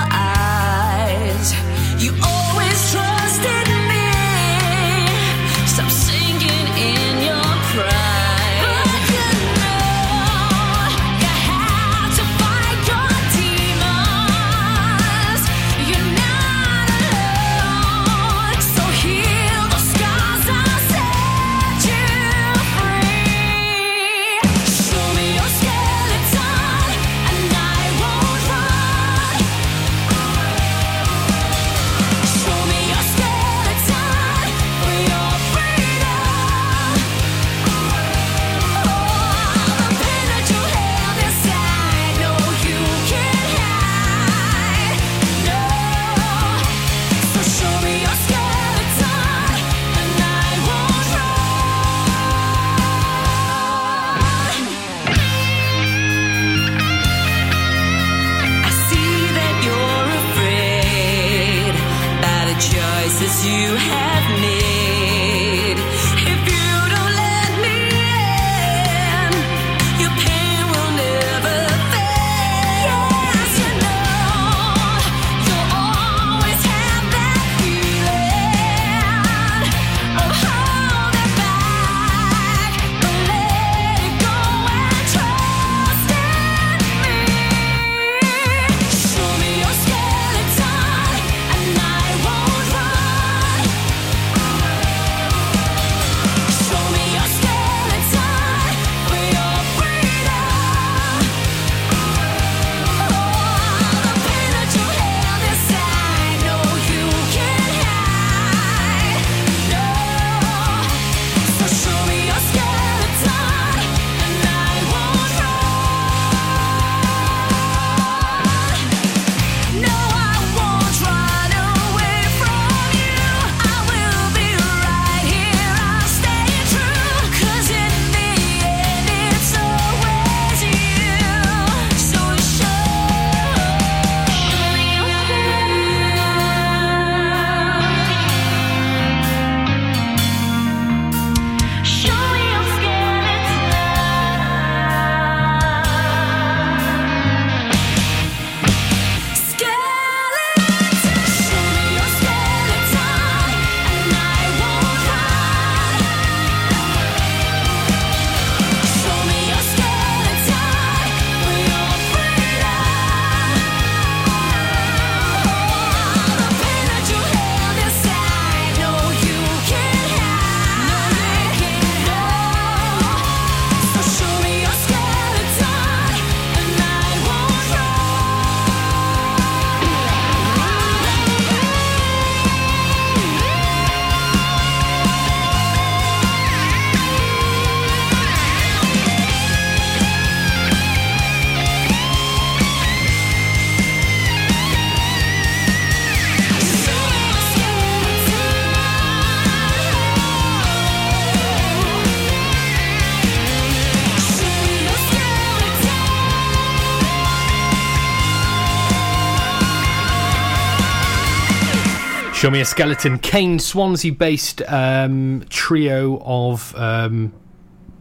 Show 212.44 212.52
me 212.52 212.60
a 212.60 212.66
skeleton. 212.66 213.20
Kane 213.20 213.58
Swansea 213.58 214.12
based 214.12 214.62
um, 214.68 215.46
trio 215.48 216.22
of 216.26 216.76
um, 216.76 217.32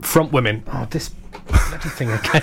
front 0.01 0.33
women. 0.33 0.65
Oh, 0.67 0.85
this 0.91 1.11
bloody 1.47 1.89
thing 1.91 2.11
again. 2.11 2.43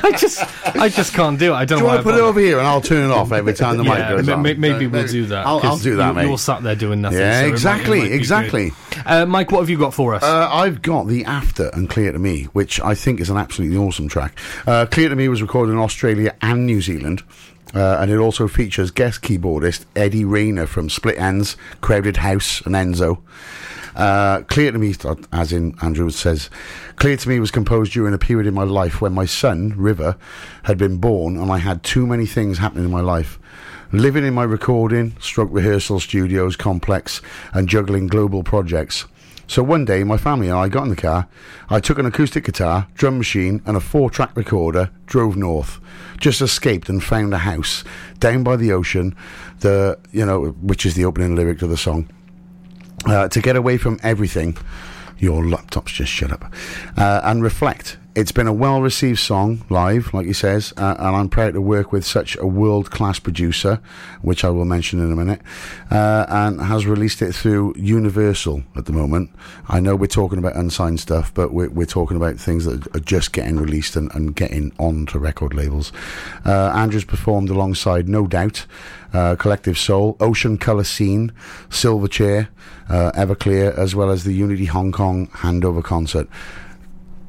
I 0.00 0.16
just, 0.18 0.42
I 0.74 0.88
just 0.88 1.12
can't 1.12 1.38
do 1.38 1.52
it. 1.52 1.56
I 1.56 1.66
don't 1.66 1.80
Do 1.80 1.84
know 1.84 1.90
I 1.90 1.96
why 1.96 2.02
put 2.02 2.14
it 2.14 2.22
over 2.22 2.40
here 2.40 2.56
and 2.60 2.66
I'll 2.66 2.80
turn 2.80 3.10
it 3.10 3.12
off 3.12 3.30
every 3.30 3.52
time 3.62 3.76
the 3.76 3.84
mic 3.84 4.08
goes 4.08 4.26
ma- 4.26 4.32
on? 4.32 4.42
ma- 4.42 4.54
maybe 4.56 4.86
we'll 4.86 5.06
do 5.06 5.26
that. 5.26 5.46
I'll, 5.46 5.56
I'll 5.56 5.60
'cause 5.60 5.82
do 5.82 5.96
that, 5.96 6.08
you, 6.08 6.14
mate. 6.14 6.28
You're 6.28 6.38
sat 6.38 6.62
there 6.62 6.76
doing 6.76 7.02
nothing. 7.02 7.18
Yeah, 7.18 7.32
so 7.32 7.38
it 7.40 7.42
might- 7.42 7.48
it 7.50 7.52
exactly, 7.52 7.98
might 8.00 8.12
exactly. 8.12 8.72
Uh, 9.04 9.26
Mike, 9.26 9.52
what 9.52 9.60
have 9.60 9.68
you 9.68 9.76
got 9.76 9.92
for 9.92 10.14
us? 10.14 10.22
Uh, 10.22 10.48
I've 10.50 10.80
got 10.80 11.08
the 11.08 11.26
After 11.26 11.68
and 11.74 11.90
Clear 11.90 12.10
to 12.12 12.18
Me, 12.18 12.44
which 12.54 12.80
I 12.80 12.94
think 12.94 13.20
is 13.20 13.28
an 13.28 13.36
absolutely 13.36 13.76
awesome 13.76 14.08
track. 14.08 14.38
Uh, 14.66 14.86
Clear 14.90 15.10
to 15.10 15.14
Me 15.14 15.28
was 15.28 15.42
recorded 15.42 15.72
in 15.72 15.78
Australia 15.78 16.34
and 16.40 16.64
New 16.64 16.80
Zealand. 16.80 17.22
Uh, 17.74 17.98
and 18.00 18.10
it 18.10 18.18
also 18.18 18.46
features 18.46 18.90
guest 18.90 19.22
keyboardist 19.22 19.84
Eddie 19.96 20.24
Rayner 20.24 20.66
from 20.66 20.88
Split 20.88 21.18
Enz, 21.18 21.56
Crowded 21.80 22.18
House, 22.18 22.60
and 22.64 22.74
Enzso. 22.74 23.20
Uh, 23.96 24.42
clear 24.42 24.72
to 24.72 24.78
me, 24.78 24.94
as 25.32 25.52
in 25.52 25.76
Andrew 25.80 26.10
says, 26.10 26.50
clear 26.96 27.16
to 27.16 27.28
me 27.28 27.38
was 27.38 27.50
composed 27.50 27.92
during 27.92 28.14
a 28.14 28.18
period 28.18 28.46
in 28.46 28.54
my 28.54 28.64
life 28.64 29.00
when 29.00 29.12
my 29.12 29.24
son, 29.24 29.72
River, 29.76 30.16
had 30.64 30.78
been 30.78 30.96
born 30.98 31.36
and 31.36 31.50
I 31.50 31.58
had 31.58 31.82
too 31.82 32.06
many 32.06 32.26
things 32.26 32.58
happening 32.58 32.84
in 32.84 32.90
my 32.90 33.00
life. 33.00 33.38
Living 33.92 34.24
in 34.24 34.34
my 34.34 34.42
recording, 34.42 35.14
stroke 35.20 35.50
rehearsal 35.52 36.00
studios 36.00 36.56
complex, 36.56 37.22
and 37.52 37.68
juggling 37.68 38.08
global 38.08 38.42
projects. 38.42 39.04
So 39.46 39.62
one 39.62 39.84
day, 39.84 40.04
my 40.04 40.16
family 40.16 40.48
and 40.48 40.58
I 40.58 40.68
got 40.68 40.84
in 40.84 40.90
the 40.90 40.96
car. 40.96 41.28
I 41.68 41.80
took 41.80 41.98
an 41.98 42.06
acoustic 42.06 42.44
guitar, 42.44 42.88
drum 42.94 43.18
machine, 43.18 43.62
and 43.66 43.76
a 43.76 43.80
four 43.80 44.10
track 44.10 44.36
recorder, 44.36 44.90
drove 45.06 45.36
north. 45.36 45.80
Just 46.18 46.40
escaped 46.40 46.88
and 46.88 47.02
found 47.02 47.34
a 47.34 47.38
house 47.38 47.84
down 48.20 48.42
by 48.42 48.56
the 48.56 48.72
ocean, 48.72 49.14
the, 49.60 49.98
you 50.12 50.24
know, 50.24 50.48
which 50.62 50.86
is 50.86 50.94
the 50.94 51.04
opening 51.04 51.34
lyric 51.34 51.58
to 51.58 51.66
the 51.66 51.76
song. 51.76 52.08
Uh, 53.06 53.28
to 53.28 53.40
get 53.40 53.56
away 53.56 53.76
from 53.76 53.98
everything, 54.02 54.56
your 55.18 55.46
laptop's 55.46 55.92
just 55.92 56.10
shut 56.10 56.32
up, 56.32 56.52
uh, 56.96 57.20
and 57.24 57.42
reflect. 57.42 57.98
It's 58.16 58.30
been 58.30 58.46
a 58.46 58.52
well 58.52 58.80
received 58.80 59.18
song 59.18 59.64
live, 59.68 60.14
like 60.14 60.26
he 60.26 60.32
says, 60.32 60.72
uh, 60.76 60.94
and 61.00 61.16
I'm 61.16 61.28
proud 61.28 61.54
to 61.54 61.60
work 61.60 61.90
with 61.90 62.04
such 62.04 62.36
a 62.36 62.46
world 62.46 62.92
class 62.92 63.18
producer, 63.18 63.80
which 64.22 64.44
I 64.44 64.50
will 64.50 64.64
mention 64.64 65.00
in 65.00 65.10
a 65.10 65.16
minute, 65.16 65.40
uh, 65.90 66.24
and 66.28 66.60
has 66.60 66.86
released 66.86 67.22
it 67.22 67.34
through 67.34 67.74
Universal 67.76 68.62
at 68.76 68.84
the 68.84 68.92
moment. 68.92 69.30
I 69.66 69.80
know 69.80 69.96
we're 69.96 70.06
talking 70.06 70.38
about 70.38 70.54
unsigned 70.54 71.00
stuff, 71.00 71.34
but 71.34 71.52
we're, 71.52 71.70
we're 71.70 71.86
talking 71.86 72.16
about 72.16 72.38
things 72.38 72.66
that 72.66 72.86
are 72.94 73.00
just 73.00 73.32
getting 73.32 73.56
released 73.56 73.96
and, 73.96 74.14
and 74.14 74.36
getting 74.36 74.72
onto 74.78 75.18
record 75.18 75.52
labels. 75.52 75.92
Uh, 76.46 76.70
Andrew's 76.72 77.04
performed 77.04 77.50
alongside 77.50 78.08
No 78.08 78.28
Doubt, 78.28 78.64
uh, 79.12 79.34
Collective 79.34 79.76
Soul, 79.76 80.16
Ocean 80.20 80.56
Colour 80.56 80.84
Scene, 80.84 81.32
Silverchair, 81.68 82.46
uh, 82.88 83.10
Everclear, 83.16 83.76
as 83.76 83.96
well 83.96 84.10
as 84.10 84.22
the 84.22 84.34
Unity 84.34 84.66
Hong 84.66 84.92
Kong 84.92 85.26
handover 85.28 85.82
concert 85.82 86.28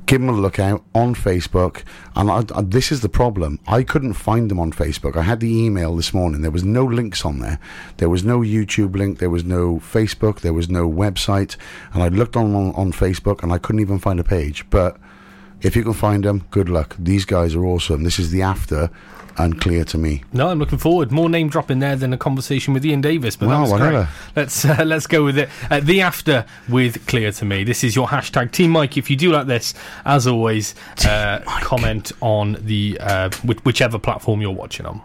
give 0.06 0.22
them 0.22 0.30
a 0.30 0.34
look 0.34 0.60
out 0.60 0.84
on 0.94 1.16
Facebook. 1.16 1.84
And 2.16 2.30
I, 2.30 2.44
I, 2.56 2.62
this 2.62 2.92
is 2.92 3.02
the 3.02 3.10
problem. 3.10 3.60
I 3.68 3.84
couldn't 3.84 4.14
find 4.14 4.50
them 4.50 4.60
on 4.60 4.72
Facebook. 4.72 5.16
I 5.16 5.24
had 5.24 5.40
the 5.40 5.54
email 5.54 5.96
this 5.96 6.14
morning. 6.14 6.42
There 6.42 6.52
was 6.52 6.64
no 6.64 6.84
links 6.86 7.26
on 7.26 7.40
there. 7.40 7.60
There 7.98 8.10
was 8.10 8.24
no 8.24 8.40
YouTube 8.40 8.96
link. 8.96 9.20
There 9.20 9.30
was 9.30 9.44
no 9.44 9.80
Facebook. 9.80 10.42
There 10.42 10.54
was 10.54 10.70
no 10.70 10.90
website. 10.90 11.58
And 11.94 12.04
I 12.04 12.10
looked 12.10 12.36
on, 12.36 12.56
on, 12.56 12.74
on 12.76 12.92
Facebook 12.92 13.44
and 13.44 13.52
I 13.52 13.58
couldn't 13.58 13.82
even 13.82 14.00
find 14.00 14.20
a 14.20 14.24
page. 14.24 14.70
But 14.70 14.98
if 15.62 15.76
you 15.76 15.84
can 15.84 15.94
find 15.94 16.24
them, 16.24 16.46
good 16.52 16.70
luck. 16.70 16.96
These 17.00 17.26
guys 17.26 17.56
are 17.56 17.66
awesome. 17.66 18.04
This 18.04 18.20
is 18.20 18.32
the 18.32 18.42
after 18.42 18.90
unclear 19.38 19.84
to 19.86 19.98
me. 19.98 20.24
No, 20.34 20.50
I'm 20.50 20.60
looking 20.60 20.78
forward. 20.78 21.12
More 21.12 21.30
name 21.30 21.50
dropping 21.50 21.80
there 21.80 21.96
than 21.96 22.14
a 22.14 22.18
conversation 22.18 22.74
with 22.74 22.86
Ian 22.86 23.02
Davis, 23.02 23.36
but 23.36 23.48
Well, 23.48 23.66
that 23.66 23.72
was 23.72 23.82
great. 23.82 24.08
Let's 24.36 24.66
uh, 24.66 24.84
let's 24.86 25.08
go 25.08 25.24
with 25.24 25.38
it. 25.38 25.50
Uh, 25.70 25.80
the 25.80 26.02
after 26.02 26.46
with 26.70 27.06
clear 27.08 27.32
to 27.32 27.46
me. 27.46 27.64
This 27.64 27.84
is 27.84 27.96
your 27.96 28.08
hashtag 28.08 28.52
Team 28.52 28.72
Mike. 28.72 28.98
If 28.98 29.10
you 29.10 29.16
do 29.16 29.32
like 29.32 29.48
this, 29.48 29.74
as 30.06 30.28
always, 30.28 30.76
uh, 31.06 31.40
comment 31.62 32.12
on 32.22 32.58
the 32.62 32.98
uh, 33.02 33.30
whichever 33.64 34.00
platform 34.00 34.42
you're 34.42 34.52
watching 34.52 34.86
on. 34.86 35.02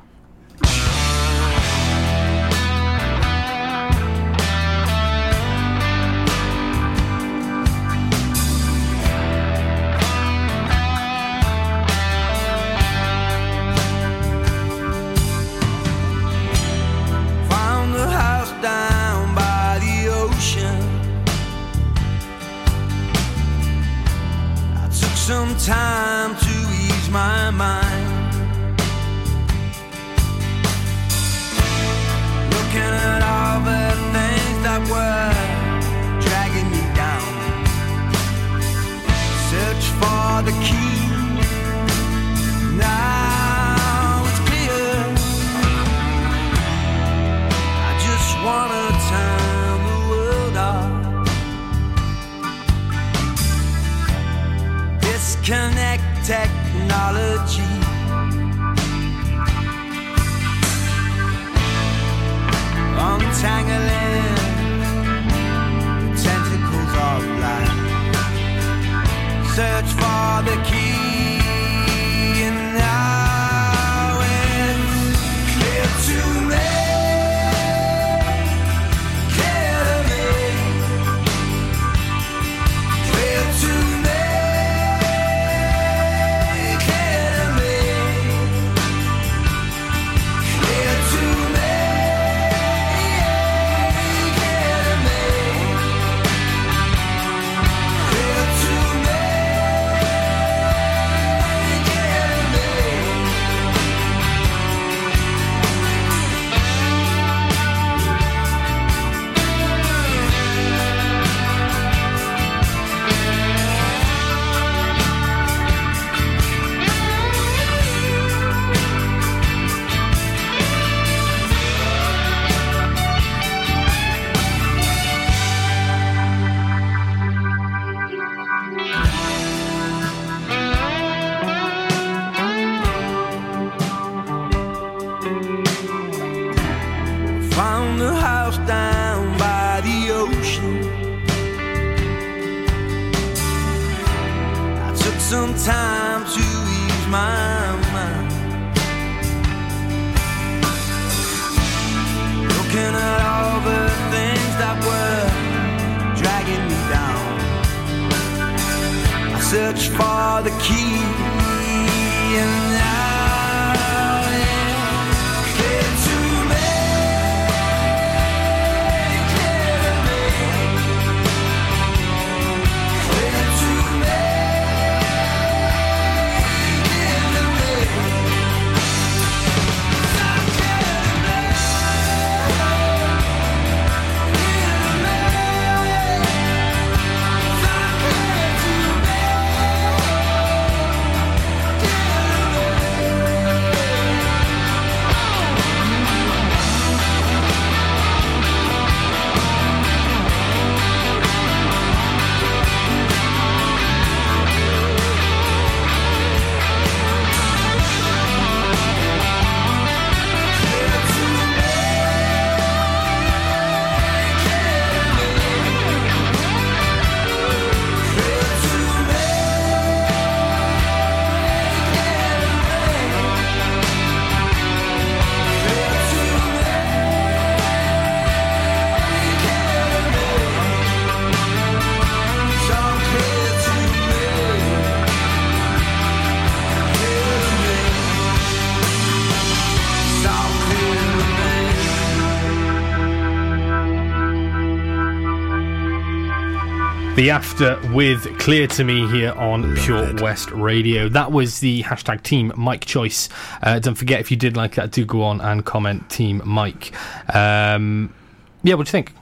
The 247.20 247.28
After 247.28 247.78
with 247.92 248.38
Clear 248.38 248.66
to 248.68 248.82
Me 248.82 249.06
here 249.08 249.32
on 249.32 249.76
Pure 249.76 250.04
it. 250.16 250.20
West 250.22 250.50
Radio. 250.52 251.06
That 251.10 251.30
was 251.30 251.60
the 251.60 251.82
hashtag 251.82 252.22
team 252.22 252.50
Mike 252.56 252.86
Choice. 252.86 253.28
Uh, 253.62 253.78
don't 253.78 253.94
forget, 253.94 254.20
if 254.20 254.30
you 254.30 254.38
did 254.38 254.56
like 254.56 254.76
that, 254.76 254.90
do 254.90 255.04
go 255.04 255.24
on 255.24 255.38
and 255.42 255.62
comment 255.62 256.08
Team 256.08 256.40
Mike. 256.46 256.94
Um, 257.34 258.14
yeah, 258.62 258.72
what 258.72 258.86
do 258.86 258.88
you 258.88 258.92
think? 258.92 259.12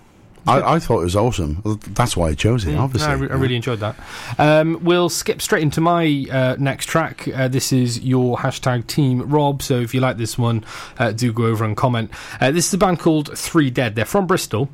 I, 0.47 0.75
I 0.75 0.79
thought 0.79 1.01
it 1.01 1.05
was 1.07 1.17
awesome. 1.17 1.61
That's 1.89 2.17
why 2.17 2.29
I 2.29 2.35
chose 2.35 2.65
it. 2.67 2.77
Obviously, 2.77 3.09
Mm, 3.09 3.19
No, 3.19 3.25
I, 3.25 3.27
re- 3.27 3.31
I 3.31 3.35
really 3.35 3.57
enjoyed 3.57 3.81
that. 3.81 3.97
Um, 4.39 4.79
we'll 4.85 5.09
skip 5.09 5.43
straight 5.43 5.65
into 5.65 5.81
my 5.81 6.25
uh, 6.31 6.55
next 6.57 6.87
track. 6.87 7.27
Uh, 7.27 7.49
this 7.49 7.73
is 7.73 7.99
your 8.05 8.37
hashtag 8.37 8.87
Team 8.87 9.29
Rob. 9.29 9.61
So 9.61 9.75
if 9.81 9.93
you 9.93 10.01
like 10.01 10.19
this 10.19 10.39
one, 10.39 10.65
uh, 11.01 11.11
do 11.11 11.33
go 11.33 11.47
over 11.47 11.65
and 11.65 11.77
comment. 11.77 12.13
Uh, 12.41 12.53
this 12.53 12.69
is 12.69 12.75
a 12.75 12.79
band 12.79 13.01
called 13.01 13.37
Three 13.37 13.71
Dead. 13.71 13.97
They're 13.97 14.05
from 14.05 14.29
Bristol. 14.29 14.69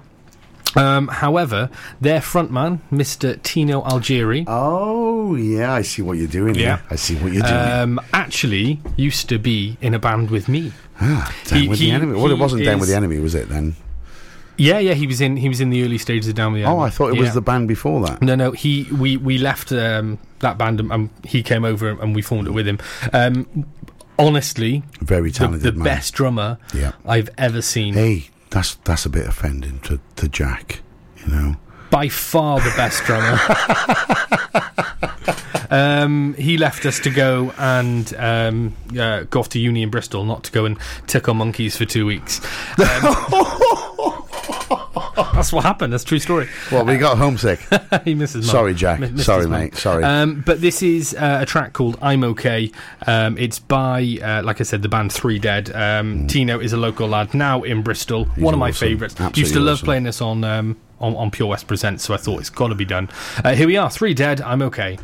Um, 0.76 1.08
however, 1.08 1.70
their 2.00 2.20
frontman, 2.20 2.80
Mr. 2.92 3.40
Tino 3.42 3.82
Algieri, 3.82 4.44
Oh 4.48 5.34
yeah, 5.36 5.72
I 5.72 5.82
see 5.82 6.02
what 6.02 6.18
you're 6.18 6.26
doing. 6.26 6.54
Yeah. 6.54 6.62
Yeah, 6.62 6.78
I 6.90 6.96
see 6.96 7.14
what 7.16 7.32
you're 7.32 7.42
doing. 7.42 7.54
um, 7.54 8.00
actually 8.12 8.80
used 8.96 9.28
to 9.28 9.38
be 9.38 9.76
in 9.80 9.94
a 9.94 9.98
band 9.98 10.30
with 10.30 10.48
me. 10.48 10.72
ah, 11.00 11.32
down 11.46 11.60
he- 11.60 11.68
with 11.68 11.78
he- 11.78 11.86
the 11.86 11.92
enemy. 11.92 12.16
Well, 12.20 12.30
it 12.30 12.38
wasn't 12.38 12.64
down 12.64 12.80
with 12.80 12.88
the 12.88 12.96
enemy, 12.96 13.18
was 13.20 13.34
it? 13.34 13.48
Then. 13.48 13.76
Yeah, 14.56 14.78
yeah, 14.78 14.94
he 14.94 15.06
was 15.08 15.20
in. 15.20 15.36
He 15.36 15.48
was 15.48 15.60
in 15.60 15.70
the 15.70 15.82
early 15.84 15.98
stages 15.98 16.28
of 16.28 16.36
Down 16.36 16.52
with 16.52 16.62
the 16.62 16.66
Enemy. 16.68 16.80
Oh, 16.80 16.84
I 16.84 16.88
thought 16.88 17.08
it 17.08 17.18
was 17.18 17.26
Yeah. 17.30 17.34
the 17.34 17.40
band 17.40 17.66
before 17.66 18.06
that. 18.06 18.22
No, 18.22 18.36
no. 18.36 18.52
He 18.52 18.84
we 18.92 19.16
we 19.16 19.36
left 19.36 19.72
um, 19.72 20.16
that 20.40 20.58
band 20.58 20.78
and, 20.78 20.92
and 20.92 21.10
he 21.24 21.42
came 21.42 21.64
over 21.64 21.88
and 21.90 22.14
we 22.14 22.22
formed 22.22 22.46
it 22.46 22.52
with 22.52 22.68
him. 22.68 22.78
Um, 23.12 23.66
honestly, 24.16 24.84
Very 25.00 25.30
the, 25.30 25.38
talented 25.38 25.62
the 25.62 25.72
man. 25.72 25.84
best 25.84 26.14
drummer 26.14 26.58
Yeah. 26.72 26.92
I've 27.04 27.30
ever 27.36 27.62
seen. 27.62 27.94
Hey, 27.94 28.28
that's 28.54 28.76
that's 28.76 29.04
a 29.04 29.10
bit 29.10 29.26
offending 29.26 29.80
to, 29.80 30.00
to 30.16 30.28
Jack. 30.28 30.80
You 31.18 31.32
know. 31.32 31.56
By 31.90 32.08
far 32.08 32.60
the 32.60 32.72
best 32.76 33.02
drummer. 33.04 33.38
um, 35.70 36.34
he 36.34 36.56
left 36.56 36.86
us 36.86 36.98
to 37.00 37.10
go 37.10 37.52
and 37.58 38.14
um, 38.16 38.76
uh, 38.98 39.24
go 39.24 39.40
off 39.40 39.48
to 39.50 39.58
uni 39.58 39.82
in 39.82 39.90
Bristol, 39.90 40.24
not 40.24 40.44
to 40.44 40.52
go 40.52 40.64
and 40.64 40.78
tickle 41.06 41.34
monkeys 41.34 41.76
for 41.76 41.84
two 41.84 42.06
weeks. 42.06 42.40
Um, 42.78 43.14
that's 45.44 45.52
what 45.52 45.62
happened. 45.62 45.92
That's 45.92 46.04
a 46.04 46.06
true 46.06 46.18
story. 46.18 46.48
Well, 46.72 46.86
we 46.86 46.96
got 46.96 47.18
homesick. 47.18 47.60
he 48.04 48.14
misses. 48.14 48.46
Mum. 48.46 48.52
Sorry, 48.52 48.74
Jack. 48.74 49.00
Missed 49.00 49.26
Sorry, 49.26 49.46
mate. 49.46 49.74
Sorry. 49.74 50.02
Um, 50.02 50.42
but 50.46 50.62
this 50.62 50.82
is 50.82 51.14
uh, 51.14 51.40
a 51.42 51.46
track 51.46 51.74
called 51.74 51.98
"I'm 52.00 52.24
Okay." 52.24 52.72
Um, 53.06 53.36
it's 53.36 53.58
by, 53.58 54.18
uh, 54.22 54.42
like 54.42 54.62
I 54.62 54.64
said, 54.64 54.80
the 54.80 54.88
band 54.88 55.12
Three 55.12 55.38
Dead. 55.38 55.70
Um, 55.74 56.26
Tino 56.28 56.60
is 56.60 56.72
a 56.72 56.78
local 56.78 57.06
lad 57.08 57.34
now 57.34 57.62
in 57.62 57.82
Bristol. 57.82 58.24
One 58.36 58.54
of 58.54 58.60
my 58.60 58.70
awesome. 58.70 58.88
favourites. 58.88 59.16
Used 59.36 59.52
to 59.52 59.60
love 59.60 59.74
awesome. 59.74 59.84
playing 59.84 60.02
this 60.04 60.22
on, 60.22 60.44
um, 60.44 60.78
on 60.98 61.14
on 61.14 61.30
Pure 61.30 61.48
West 61.48 61.66
Presents, 61.66 62.02
so 62.02 62.14
I 62.14 62.16
thought 62.16 62.40
it's 62.40 62.50
got 62.50 62.68
to 62.68 62.74
be 62.74 62.86
done. 62.86 63.10
Uh, 63.44 63.54
here 63.54 63.66
we 63.66 63.76
are, 63.76 63.90
Three 63.90 64.14
Dead. 64.14 64.40
I'm 64.40 64.62
okay. 64.62 64.96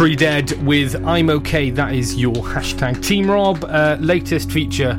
Three 0.00 0.16
Dead 0.16 0.52
with 0.66 0.94
I'm 1.04 1.28
Okay. 1.28 1.68
That 1.68 1.92
is 1.92 2.14
your 2.14 2.32
hashtag 2.32 3.04
Team 3.04 3.30
Rob. 3.30 3.62
Uh, 3.64 3.98
latest 4.00 4.50
feature 4.50 4.92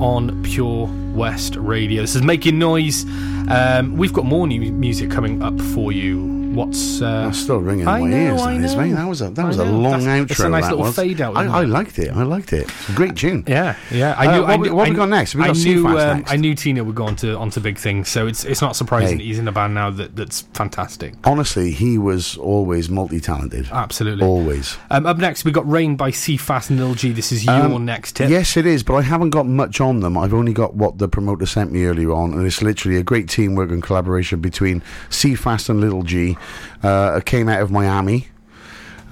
on 0.00 0.42
Pure 0.44 0.88
West 1.14 1.56
Radio. 1.56 2.00
This 2.00 2.16
is 2.16 2.22
Making 2.22 2.58
Noise. 2.58 3.04
Um, 3.50 3.98
we've 3.98 4.14
got 4.14 4.24
more 4.24 4.46
new 4.46 4.72
music 4.72 5.10
coming 5.10 5.42
up 5.42 5.60
for 5.60 5.92
you. 5.92 6.35
What's. 6.56 7.00
Uh, 7.02 7.26
That's 7.26 7.38
still 7.38 7.58
ringing 7.58 7.82
in 7.82 7.88
I 7.88 8.00
my 8.00 8.08
know, 8.08 8.16
ears. 8.16 8.40
I 8.42 8.58
that 8.58 8.64
is, 8.64 8.76
mate. 8.76 8.92
That 8.92 9.06
was 9.08 9.20
a 9.22 9.30
that 9.30 9.44
I 9.44 9.48
was 9.48 9.58
a 9.58 9.64
long 9.64 10.04
That's- 10.04 10.06
outro. 10.06 10.30
it's 10.30 10.40
a 10.40 10.48
nice 10.48 10.64
that 10.64 10.70
little 10.70 10.84
was. 10.86 10.96
fade 10.96 11.20
out, 11.20 11.36
I, 11.36 11.44
I 11.46 11.64
liked 11.64 11.98
it. 11.98 12.10
I 12.12 12.22
liked 12.22 12.52
it. 12.52 12.70
Great 12.94 13.16
tune. 13.16 13.44
Yeah, 13.46 13.76
yeah. 13.90 14.14
I 14.18 14.26
Uh, 14.26 14.40
what 14.40 14.50
I 14.50 14.56
we- 14.56 14.68
knew, 14.68 14.74
what 14.74 14.88
we 14.88 14.94
got 14.96 15.04
knew- 15.08 15.16
next? 15.16 15.34
We 15.34 15.42
I 15.44 15.52
knew. 15.52 15.86
Um, 15.88 16.18
next. 16.18 16.32
I 16.32 16.36
knew 16.36 16.54
Tino 16.54 16.82
would 16.84 16.94
go 16.94 17.04
on 17.04 17.16
to 17.16 17.36
onto 17.36 17.60
big 17.60 17.78
things, 17.78 18.08
so 18.08 18.26
it's 18.26 18.44
it's 18.44 18.60
not 18.62 18.74
surprising 18.76 19.08
Hey. 19.10 19.16
that 19.18 19.22
he's 19.24 19.38
in 19.38 19.46
a 19.48 19.52
band 19.52 19.74
now 19.74 19.90
that 19.90 20.16
that's 20.16 20.42
fantastic. 20.54 21.14
Honestly, 21.24 21.70
he 21.70 21.98
was 21.98 22.36
always 22.38 22.88
multi-talented. 22.88 23.68
Absolutely. 23.70 24.24
Always. 24.26 24.76
Um, 24.90 25.06
up 25.06 25.18
next, 25.18 25.44
we 25.44 25.52
got 25.52 25.70
Rain 25.70 25.96
by 25.96 26.10
C 26.10 26.36
Fast 26.36 26.70
and 26.70 26.78
Lil 26.80 26.94
G. 26.94 27.12
This 27.12 27.32
is 27.32 27.44
your 27.44 27.54
Um, 27.54 27.84
next 27.84 28.12
tip. 28.16 28.30
Yes, 28.30 28.56
it 28.56 28.66
is, 28.66 28.82
but 28.82 28.94
I 28.94 29.02
haven't 29.02 29.30
got 29.30 29.46
much 29.46 29.80
on 29.80 30.00
them. 30.00 30.16
I've 30.16 30.34
only 30.34 30.52
got 30.52 30.74
what 30.74 30.98
the 30.98 31.08
promoter 31.08 31.46
sent 31.46 31.72
me 31.72 31.84
earlier 31.84 32.12
on, 32.12 32.32
and 32.32 32.46
it's 32.46 32.62
literally 32.62 32.96
a 32.96 33.02
great 33.02 33.28
teamwork 33.28 33.70
and 33.70 33.82
collaboration 33.82 34.40
between 34.40 34.82
C-Fast 35.10 35.68
and 35.68 35.80
Little 35.80 36.02
G. 36.02 36.36
Uh, 36.82 37.20
came 37.24 37.48
out 37.48 37.62
of 37.62 37.70
Miami, 37.70 38.28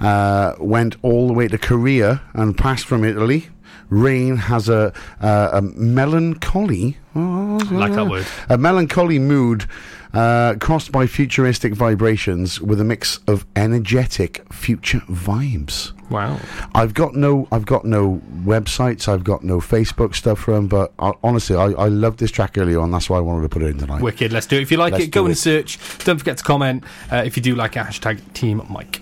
uh, 0.01 0.53
went 0.59 0.95
all 1.01 1.27
the 1.27 1.33
way 1.33 1.47
to 1.47 1.57
Korea, 1.57 2.21
and 2.33 2.57
passed 2.57 2.85
from 2.85 3.03
Italy, 3.03 3.49
Rain 3.89 4.37
has 4.37 4.67
a, 4.69 4.93
uh, 5.21 5.49
a 5.53 5.61
melancholy. 5.61 6.97
oh, 7.15 7.59
Like 7.71 7.93
that 7.93 8.07
word. 8.07 8.25
A 8.49 8.57
melancholy 8.57 9.19
mood. 9.19 9.65
Uh, 10.13 10.55
crossed 10.61 10.93
by 10.93 11.05
futuristic 11.07 11.73
vibrations 11.73 12.61
with 12.61 12.79
a 12.79 12.85
mix 12.85 13.19
of 13.27 13.45
energetic 13.53 14.41
future 14.53 15.01
vibes. 15.09 15.91
Wow. 16.09 16.39
I've 16.73 16.93
got 16.93 17.15
no, 17.15 17.47
I've 17.51 17.65
got 17.65 17.85
no 17.85 18.21
websites, 18.43 19.07
I've 19.07 19.23
got 19.23 19.43
no 19.43 19.59
Facebook 19.59 20.15
stuff 20.15 20.39
for 20.39 20.53
them, 20.53 20.67
but 20.67 20.93
I, 20.99 21.13
honestly, 21.23 21.55
I, 21.55 21.71
I 21.71 21.87
loved 21.87 22.19
this 22.19 22.31
track 22.31 22.57
earlier 22.57 22.79
on. 22.79 22.91
That's 22.91 23.09
why 23.09 23.17
I 23.17 23.21
wanted 23.21 23.43
to 23.43 23.49
put 23.49 23.63
it 23.63 23.67
in 23.67 23.77
tonight. 23.79 24.01
Wicked. 24.01 24.31
Let's 24.31 24.45
do 24.45 24.57
it. 24.57 24.61
If 24.61 24.71
you 24.71 24.77
like 24.77 24.93
Let's 24.93 25.05
it, 25.05 25.11
go 25.11 25.23
do 25.23 25.27
and 25.27 25.37
search. 25.37 25.79
Don't 26.03 26.17
forget 26.19 26.37
to 26.37 26.43
comment. 26.43 26.83
Uh, 27.11 27.23
if 27.25 27.37
you 27.37 27.43
do 27.43 27.55
like 27.55 27.75
it, 27.75 27.79
hashtag 27.79 28.33
Team 28.33 28.61
Mike. 28.69 29.01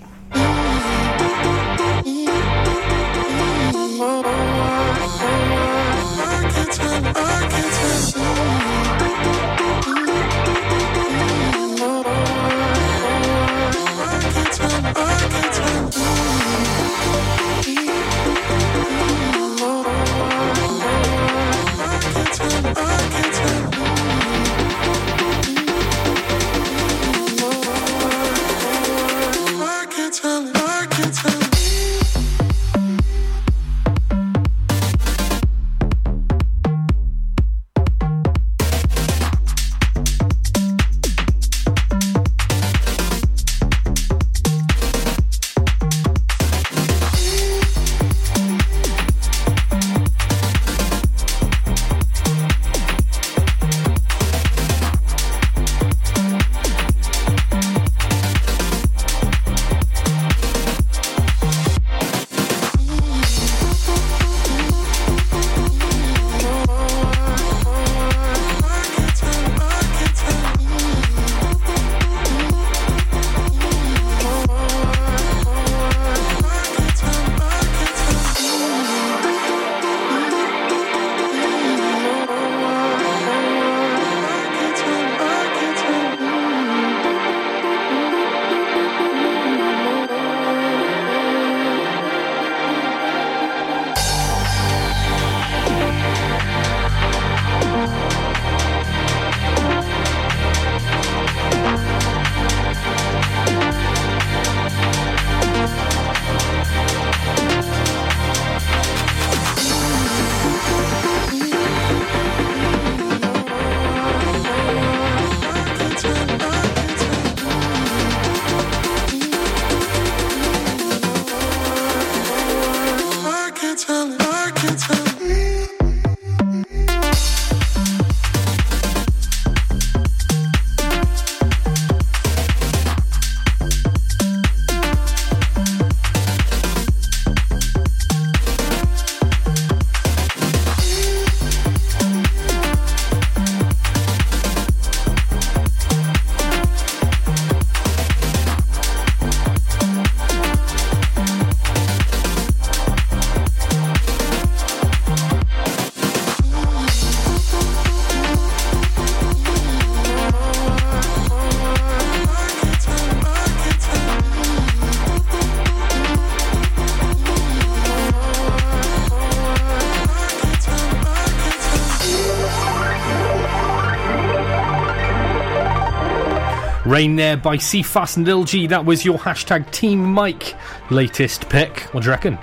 Rain 176.94 177.16
there 177.16 177.38
by 177.38 177.58
C 177.58 177.82
Fast 177.82 178.18
and 178.18 178.28
LG. 178.28 178.70
That 178.70 178.86
was 178.86 179.04
your 179.04 179.18
hashtag 179.18 179.72
Team 179.72 180.04
Mike 180.04 180.54
latest 180.92 181.50
pick. 181.50 181.80
What 181.92 182.02
do 182.04 182.06
you 182.06 182.12
reckon? 182.12 182.38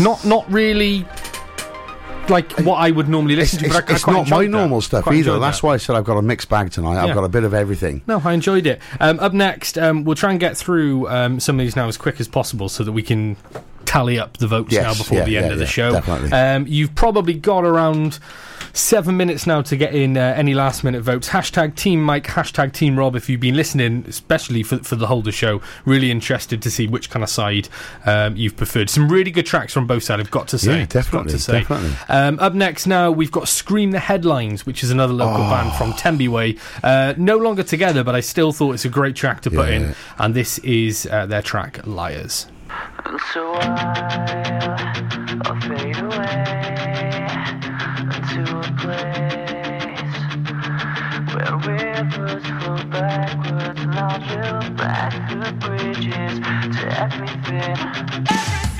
Not 0.00 0.24
not 0.24 0.50
really 0.50 1.06
like 2.28 2.50
what 2.62 2.78
I 2.78 2.90
would 2.90 3.08
normally 3.08 3.36
listen 3.36 3.64
it's, 3.64 3.72
to, 3.72 3.80
but 3.80 3.88
I, 3.88 3.92
I 3.92 3.94
it's 3.94 4.06
not 4.08 4.28
my 4.28 4.42
that. 4.42 4.48
normal 4.48 4.80
stuff 4.80 5.04
Quite 5.04 5.18
either. 5.18 5.38
That's 5.38 5.60
that. 5.60 5.66
why 5.68 5.74
I 5.74 5.76
said 5.76 5.94
I've 5.94 6.04
got 6.04 6.16
a 6.16 6.22
mixed 6.22 6.48
bag 6.48 6.72
tonight. 6.72 6.96
I've 7.00 7.10
Yeah. 7.10 7.14
got 7.14 7.22
a 7.22 7.28
bit 7.28 7.44
of 7.44 7.54
everything. 7.54 8.02
No, 8.08 8.20
I 8.24 8.32
enjoyed 8.32 8.66
it. 8.66 8.82
Um, 8.98 9.20
up 9.20 9.32
next, 9.32 9.78
um, 9.78 10.02
we'll 10.02 10.16
try 10.16 10.32
and 10.32 10.40
get 10.40 10.56
through 10.56 11.08
um, 11.08 11.38
some 11.38 11.60
of 11.60 11.64
these 11.64 11.76
now 11.76 11.86
as 11.86 11.96
quick 11.96 12.18
as 12.18 12.26
possible 12.26 12.68
so 12.68 12.82
that 12.82 12.90
we 12.90 13.04
can 13.04 13.36
tally 13.92 14.18
up 14.18 14.38
the 14.38 14.46
votes 14.46 14.72
Yes, 14.72 14.84
now 14.84 14.94
before 14.94 15.18
yeah, 15.18 15.24
the 15.24 15.36
end 15.36 15.46
yeah, 15.46 15.52
of 15.52 15.58
the 15.58 15.64
yeah, 15.64 15.70
show. 15.70 15.92
definitely. 15.92 16.32
Um, 16.32 16.66
you've 16.66 16.94
probably 16.94 17.34
got 17.34 17.62
around 17.62 18.18
seven 18.72 19.18
minutes 19.18 19.46
now 19.46 19.60
to 19.60 19.76
get 19.76 19.94
in 19.94 20.16
uh, 20.16 20.32
any 20.34 20.54
last 20.54 20.82
minute 20.82 21.02
votes. 21.02 21.28
Hashtag 21.28 21.74
Team 21.76 22.02
Mike, 22.02 22.24
hashtag 22.24 22.72
Team 22.72 22.98
Rob. 22.98 23.14
If 23.16 23.28
you've 23.28 23.40
been 23.40 23.54
listening, 23.54 24.06
especially 24.08 24.62
for, 24.62 24.78
for 24.78 24.96
the 24.96 25.08
whole 25.08 25.18
of 25.18 25.26
the 25.26 25.32
show, 25.32 25.60
really 25.84 26.10
interested 26.10 26.62
to 26.62 26.70
see 26.70 26.86
which 26.86 27.10
kind 27.10 27.22
of 27.22 27.28
side 27.28 27.68
um, 28.06 28.34
you've 28.34 28.56
preferred. 28.56 28.88
Some 28.88 29.10
really 29.10 29.30
good 29.30 29.44
tracks 29.44 29.74
from 29.74 29.86
both 29.86 30.04
sides, 30.04 30.20
I've 30.20 30.30
got 30.30 30.48
to 30.48 30.58
say. 30.58 30.78
Yeah, 30.78 30.86
definitely, 30.86 31.32
to 31.32 31.38
say. 31.38 31.60
definitely. 31.60 31.92
Um, 32.08 32.38
up 32.38 32.54
next 32.54 32.86
now, 32.86 33.10
we've 33.10 33.30
got 33.30 33.46
Scream 33.46 33.90
the 33.90 34.00
Headlines, 34.00 34.64
which 34.64 34.82
is 34.82 34.90
another 34.90 35.12
local 35.12 35.44
band 35.50 35.74
from 35.74 35.92
Tenby 35.92 36.28
Way. 36.28 36.56
Uh, 36.82 37.12
no 37.18 37.36
longer 37.36 37.62
together, 37.62 38.02
but 38.02 38.14
I 38.14 38.20
still 38.20 38.52
thought 38.52 38.72
it's 38.72 38.86
a 38.86 38.88
great 38.88 39.16
track 39.16 39.42
to 39.42 39.50
put 39.50 39.68
in. 39.68 39.94
And 40.18 40.34
this 40.34 40.56
is 40.60 41.06
uh, 41.10 41.26
their 41.26 41.42
track, 41.42 41.86
Liars. 41.86 42.46
And 43.04 43.20
so 43.32 43.54
I, 43.54 43.66
I'll 45.44 45.60
fade 45.60 45.98
away 45.98 47.26
into 48.16 48.42
a 48.56 48.68
place 48.78 50.14
where 51.34 51.56
rivers 51.58 52.44
flow 52.46 52.78
backwards 52.90 53.80
and 53.80 53.94
I'll 53.94 54.18
drill 54.20 54.70
back 54.76 55.12
the 55.30 55.52
bridges 55.66 56.38
to 56.40 56.82
everything. 57.00 57.76
Everything 57.76 58.71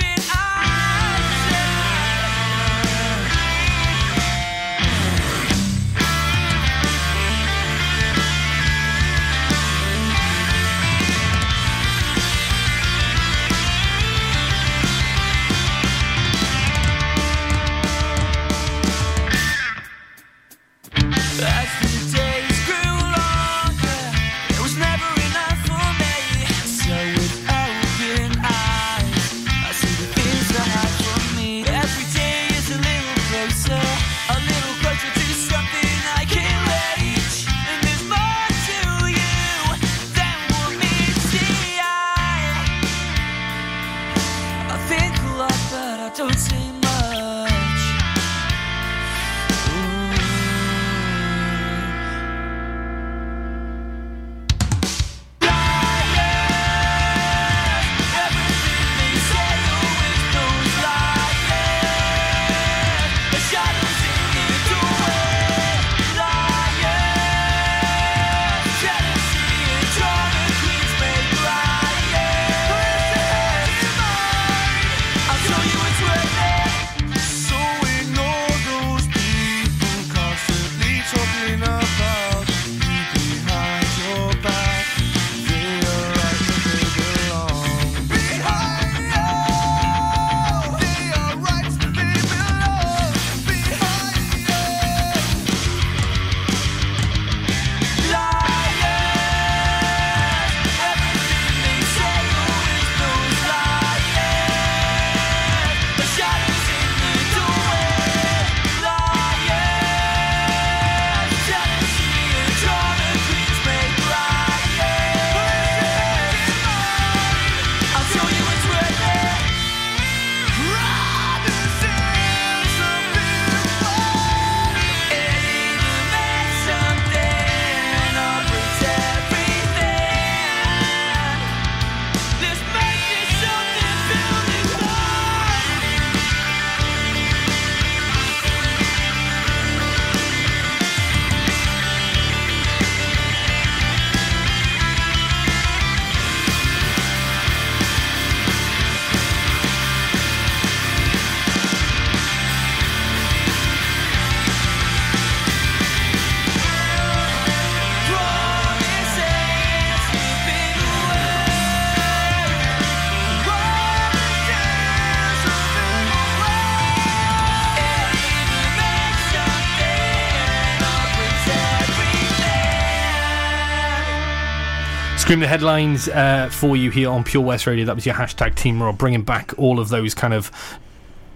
Scream 175.33 175.41
the 175.41 175.49
headlines 175.49 176.11
uh, 176.11 176.51
for 176.53 176.77
you 176.77 176.91
here 176.91 177.09
on 177.09 177.25
Pure 177.25 177.43
West 177.45 177.67
Radio. 177.67 177.87
That 177.87 177.95
was 177.95 178.05
your 178.05 178.15
hashtag 178.15 178.55
Team 178.55 178.83
Raw, 178.83 178.93
bringing 178.93 179.23
back 179.23 179.55
all 179.57 179.81
of 179.81 179.89
those 179.89 180.13
kind 180.13 180.35
of 180.35 180.51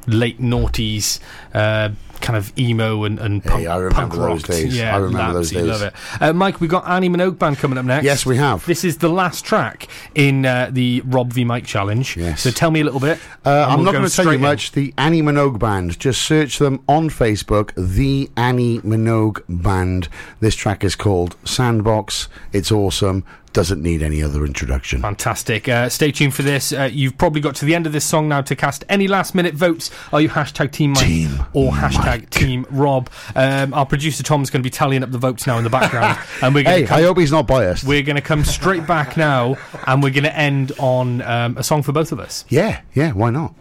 late 0.06 0.38
noughties, 0.38 1.18
uh, 1.54 1.88
kind 2.20 2.36
of 2.36 2.52
emo 2.58 3.04
and, 3.04 3.18
and 3.18 3.42
Hey, 3.42 3.48
punk, 3.48 3.68
I 3.68 3.76
remember 3.76 4.16
those 4.16 4.42
rock. 4.42 4.50
days. 4.50 4.76
Yeah, 4.76 4.94
I 4.94 4.98
remember 4.98 5.32
those 5.32 5.50
days. 5.50 5.64
Love 5.64 5.80
it. 5.80 5.94
Uh, 6.20 6.34
Mike, 6.34 6.60
we've 6.60 6.68
got 6.68 6.86
Annie 6.86 7.08
Minogue 7.08 7.38
Band 7.38 7.56
coming 7.56 7.78
up 7.78 7.86
next. 7.86 8.04
Yes, 8.04 8.26
we 8.26 8.36
have. 8.36 8.66
This 8.66 8.84
is 8.84 8.98
the 8.98 9.08
last 9.08 9.46
track 9.46 9.88
in 10.14 10.44
uh, 10.44 10.68
the 10.70 11.00
Rob 11.06 11.32
v 11.32 11.44
Mike 11.44 11.64
challenge. 11.64 12.18
Yes. 12.18 12.42
So 12.42 12.50
tell 12.50 12.70
me 12.70 12.80
a 12.82 12.84
little 12.84 13.00
bit. 13.00 13.18
Uh, 13.46 13.64
I'm 13.66 13.76
we'll 13.78 13.84
not 13.86 13.92
going 13.92 14.06
to 14.06 14.14
tell 14.14 14.26
you 14.26 14.32
in. 14.32 14.42
much. 14.42 14.72
The 14.72 14.92
Annie 14.98 15.22
Minogue 15.22 15.58
Band. 15.58 15.98
Just 15.98 16.20
search 16.20 16.58
them 16.58 16.82
on 16.86 17.08
Facebook. 17.08 17.72
The 17.76 18.28
Annie 18.36 18.80
Minogue 18.80 19.42
Band. 19.48 20.10
This 20.40 20.54
track 20.54 20.84
is 20.84 20.96
called 20.96 21.36
Sandbox. 21.44 22.28
It's 22.52 22.70
awesome. 22.70 23.24
Doesn't 23.56 23.80
need 23.82 24.02
any 24.02 24.22
other 24.22 24.44
introduction. 24.44 25.00
Fantastic. 25.00 25.66
Uh, 25.66 25.88
stay 25.88 26.12
tuned 26.12 26.34
for 26.34 26.42
this. 26.42 26.74
Uh, 26.74 26.90
you've 26.92 27.16
probably 27.16 27.40
got 27.40 27.54
to 27.54 27.64
the 27.64 27.74
end 27.74 27.86
of 27.86 27.94
this 27.94 28.04
song 28.04 28.28
now 28.28 28.42
to 28.42 28.54
cast 28.54 28.84
any 28.90 29.08
last 29.08 29.34
minute 29.34 29.54
votes. 29.54 29.90
Are 30.12 30.20
you 30.20 30.28
hashtag 30.28 30.72
Team 30.72 30.90
Mike 30.92 31.06
Team 31.06 31.30
or 31.54 31.72
hashtag 31.72 32.04
Mike. 32.20 32.28
Team 32.30 32.66
Rob? 32.68 33.08
Um, 33.34 33.72
our 33.72 33.86
producer 33.86 34.22
Tom's 34.22 34.50
going 34.50 34.60
to 34.62 34.66
be 34.66 34.68
tallying 34.68 35.02
up 35.02 35.10
the 35.10 35.16
votes 35.16 35.46
now 35.46 35.56
in 35.56 35.64
the 35.64 35.70
background, 35.70 36.18
and 36.42 36.54
we're 36.54 36.64
going 36.64 36.76
Hey, 36.76 36.82
to 36.82 36.88
come, 36.88 36.98
I 36.98 37.02
hope 37.04 37.16
he's 37.18 37.32
not 37.32 37.46
biased. 37.46 37.84
we're 37.84 38.02
going 38.02 38.16
to 38.16 38.22
come 38.22 38.44
straight 38.44 38.86
back 38.86 39.16
now, 39.16 39.56
and 39.86 40.02
we're 40.02 40.10
going 40.10 40.24
to 40.24 40.36
end 40.36 40.72
on 40.78 41.22
um, 41.22 41.56
a 41.56 41.62
song 41.62 41.82
for 41.82 41.92
both 41.92 42.12
of 42.12 42.20
us. 42.20 42.44
Yeah, 42.50 42.82
yeah. 42.92 43.12
Why 43.12 43.30
not? 43.30 43.54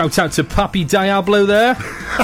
Shout 0.00 0.18
out 0.18 0.32
to 0.32 0.44
Papi 0.44 0.88
Diablo 0.88 1.44
there. 1.44 1.74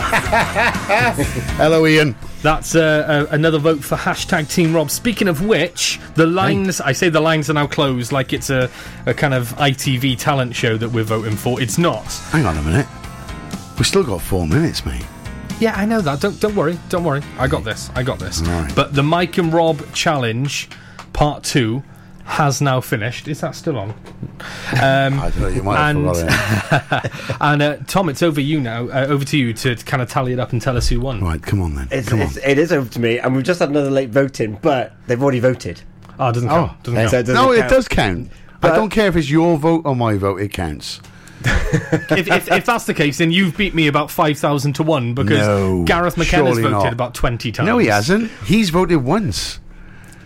Hello, 1.61 1.87
Ian. 1.87 2.17
That's 2.41 2.75
uh, 2.75 3.27
uh, 3.31 3.35
another 3.35 3.59
vote 3.59 3.85
for 3.85 3.97
hashtag 3.97 4.51
Team 4.51 4.75
Rob. 4.75 4.91
Speaking 4.91 5.29
of 5.29 5.45
which, 5.45 6.01
the 6.15 6.27
lines, 6.27 6.81
I 6.81 6.93
say 6.93 7.11
the 7.11 7.21
lines 7.21 7.51
are 7.51 7.53
now 7.53 7.67
closed 7.67 8.13
like 8.13 8.33
it's 8.33 8.49
a, 8.49 8.71
a 9.05 9.13
kind 9.13 9.35
of 9.35 9.51
ITV 9.57 10.19
talent 10.19 10.57
show 10.57 10.79
that 10.79 10.89
we're 10.89 11.05
voting 11.05 11.37
for. 11.37 11.61
It's 11.61 11.77
not. 11.77 12.11
Hang 12.31 12.47
on 12.47 12.57
a 12.57 12.63
minute. 12.63 12.87
We've 13.77 13.87
still 13.87 14.05
got 14.05 14.23
four 14.23 14.47
minutes, 14.47 14.87
mate. 14.87 15.05
Yeah, 15.61 15.75
I 15.77 15.85
know 15.85 16.01
that. 16.01 16.23
Don't 16.23 16.41
don't 16.41 16.57
worry. 16.57 16.79
Don't 16.89 17.05
worry. 17.05 17.21
I 17.39 17.47
got 17.47 17.63
this. 17.63 17.91
I 17.95 18.03
got 18.03 18.19
this. 18.19 18.41
Right. 18.41 18.75
But 18.75 18.95
the 18.95 19.03
Mike 19.03 19.37
and 19.37 19.53
Rob 19.53 19.83
challenge, 19.93 20.71
part 21.13 21.45
two, 21.45 21.83
has 22.27 22.61
now 22.61 22.81
finished. 22.81 23.29
Is 23.29 23.41
that 23.41 23.55
still 23.55 23.79
on? 23.79 23.91
Um, 23.91 25.21
I 25.21 25.31
don't 25.31 25.41
know. 25.41 25.49
You 25.49 25.63
might 25.63 25.91
And- 25.91 26.07
forgot 26.07 27.05
it. 27.05 27.37
and 27.41 27.63
uh, 27.63 27.77
Tom, 27.87 28.09
it's 28.09 28.23
over 28.23 28.41
you 28.41 28.61
now. 28.61 28.89
Uh, 28.89 29.07
over 29.09 29.25
to 29.25 29.39
you 29.39 29.53
to 29.55 29.77
kind 29.77 30.03
of 30.03 30.11
tally 30.11 30.33
it 30.33 30.41
up 30.41 30.53
and 30.53 30.61
tell 30.61 30.77
us 30.77 30.89
who 30.89 31.01
won. 31.01 31.23
Right, 31.23 31.41
come 31.43 31.63
on 31.63 31.75
then. 31.77 31.89
It's, 31.91 32.09
come 32.09 32.21
on. 32.21 32.29
it's, 32.37 32.73
over 32.73 32.91
to 32.91 33.01
me, 33.01 33.19
and 33.19 33.35
we've 33.35 33.45
just 33.45 33.61
had 33.61 33.71
another 33.71 33.91
late 33.91 34.11
voting, 34.11 34.59
but 34.61 34.93
they've 35.07 35.23
already 35.23 35.41
voted. 35.41 35.81
Oh, 36.19 36.29
it 36.29 36.33
doesn't 36.33 36.49
count. 36.49 36.73
Oh, 36.73 36.77
doesn't 36.83 36.99
count. 36.99 37.11
so 37.11 37.19
it 37.19 37.23
doesn't 37.23 37.35
No, 37.35 37.53
it 37.53 37.69
does 37.69 37.89
count. 37.89 38.31
I 38.63 38.75
don't 38.75 38.91
care 38.91 39.07
if 39.07 39.17
it's 39.17 39.31
your 39.31 39.57
vote 39.57 39.83
or 39.85 39.95
my 39.95 40.17
vote. 40.17 40.41
It 40.41 40.53
counts. 40.53 41.01
if, 41.45 42.27
if, 42.27 42.51
if 42.51 42.65
that's 42.65 42.87
the 42.87 42.95
case, 42.95 43.19
then 43.19 43.31
you've 43.31 43.57
beat 43.57 43.75
me 43.75 43.87
about 43.87 44.11
5,000 44.11 44.73
to 44.75 44.83
1 44.83 45.15
because 45.15 45.47
No, 45.47 45.85
Gareth 45.85 46.17
McKenna's 46.17 46.57
surely 46.57 46.63
voted 46.63 46.73
not. 46.73 46.93
about 46.93 47.15
20 47.15 47.53
times. 47.53 47.67
No, 47.67 47.79
he 47.79 47.87
hasn't. 47.87 48.31
He's 48.45 48.71
voted 48.71 49.05
once. 49.05 49.61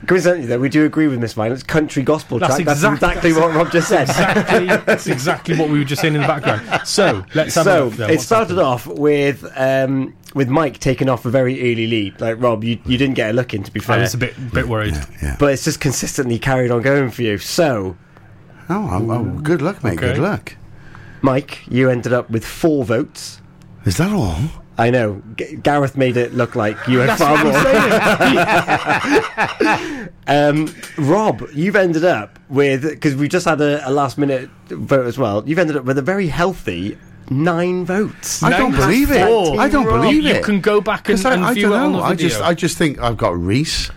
Coincidentally, 0.07 0.47
though, 0.47 0.59
we 0.59 0.69
do 0.69 0.85
agree 0.87 1.09
with 1.09 1.21
Miss 1.21 1.35
Violence. 1.35 1.63
Country 1.63 2.03
gospel 2.03 2.39
That's 2.39 2.55
track. 2.57 2.65
That's 2.67 2.79
exact- 2.81 3.03
exactly 3.03 3.33
what 3.35 3.55
Rob 3.55 3.71
just 3.71 3.89
said. 3.89 4.09
Exactly, 4.09 4.67
that's 4.67 5.07
exactly 5.07 5.57
what 5.59 5.69
we 5.69 5.79
were 5.79 5.85
just 5.85 6.01
saying 6.01 6.15
in 6.15 6.23
the 6.23 6.27
background. 6.27 6.87
So 6.87 7.25
let's 7.35 7.55
have 7.55 7.67
a 7.67 7.71
so 7.71 7.85
look 7.87 7.95
there. 7.95 8.09
it 8.11 8.13
What's 8.15 8.25
started 8.25 8.55
happened? 8.57 8.67
off 8.67 8.87
with 8.87 9.45
um, 9.57 10.15
with 10.35 10.49
Mike 10.49 10.79
taking 10.79 11.09
off 11.09 11.27
a 11.27 11.31
very 11.31 11.61
early 11.61 11.87
lead. 11.87 12.21
Like 12.21 12.41
Rob, 12.41 12.65
you, 12.65 12.79
you 12.87 12.97
didn't 12.97 13.15
get 13.15 13.31
a 13.31 13.33
look 13.35 13.53
in 13.53 13.63
to 13.63 13.71
be 13.71 13.81
fair, 13.81 13.97
I 13.97 14.01
was 14.01 14.15
a 14.15 14.19
bit 14.19 14.35
bit 14.53 14.69
worried. 14.69 14.95
Yeah. 15.23 15.37
but 15.39 15.53
it's 15.53 15.65
just 15.65 15.81
consistently 15.81 16.39
carried 16.39 16.71
on 16.71 16.81
going 16.83 17.11
for 17.11 17.23
you. 17.23 17.37
So 17.39 17.97
Oh, 18.69 18.89
oh, 18.93 19.11
oh, 19.11 19.25
good 19.43 19.61
luck, 19.61 19.83
mate. 19.85 19.99
Good 19.99 20.19
luck. 20.19 20.57
Mike, 21.23 21.67
you 21.69 21.91
ended 21.91 22.13
up 22.13 22.31
with 22.31 22.47
four 22.47 22.85
votes. 22.85 23.41
Is 23.85 23.97
that 23.99 24.13
all? 24.13 24.37
I 24.79 24.91
know 24.91 25.21
G- 25.37 25.57
Gareth 25.57 25.97
made 25.97 26.17
it 26.17 26.33
look 26.35 26.55
like 26.57 26.77
you 26.89 26.99
had 27.01 27.19
far 27.19 27.45
more. 27.45 27.53
um, 30.27 30.75
Rob, 30.99 31.43
you've 31.53 31.77
ended 31.77 32.05
up 32.05 32.39
with 32.49 32.83
because 32.83 33.15
we 33.15 33.29
just 33.29 33.45
had 33.45 33.61
a, 33.61 33.87
a 33.89 33.91
last 33.91 34.19
minute 34.19 34.49
vote 34.69 35.07
as 35.07 35.19
well. 35.19 35.43
You've 35.47 35.59
ended 35.59 35.77
up 35.77 35.85
with 35.85 35.99
a 35.99 36.03
very 36.03 36.29
healthy 36.29 36.99
nine 37.29 37.85
votes. 37.85 38.43
I 38.43 38.51
don't 38.57 38.73
believe 38.75 39.11
it. 39.11 39.27
four. 39.27 39.61
I 39.61 39.69
don't 39.69 39.85
You- 39.85 39.91
believe 39.91 40.23
you 40.25 40.35
it. 40.35 40.45
can 40.45 40.61
go 40.61 40.81
back 40.81 41.09
and, 41.09 41.19
'Cause 41.19 41.25
I, 41.27 41.35
and 41.35 41.45
I 41.45 41.55
view 41.55 41.69
don't 41.69 41.73
it 41.73 41.77
on 41.85 41.93
know. 41.93 41.99
the 41.99 42.05
I 42.05 42.15
just, 42.15 42.41
I 42.41 42.55
just 42.55 42.79
think 42.79 42.99
I've 43.01 43.17
got 43.17 43.39
Reese. 43.39 43.91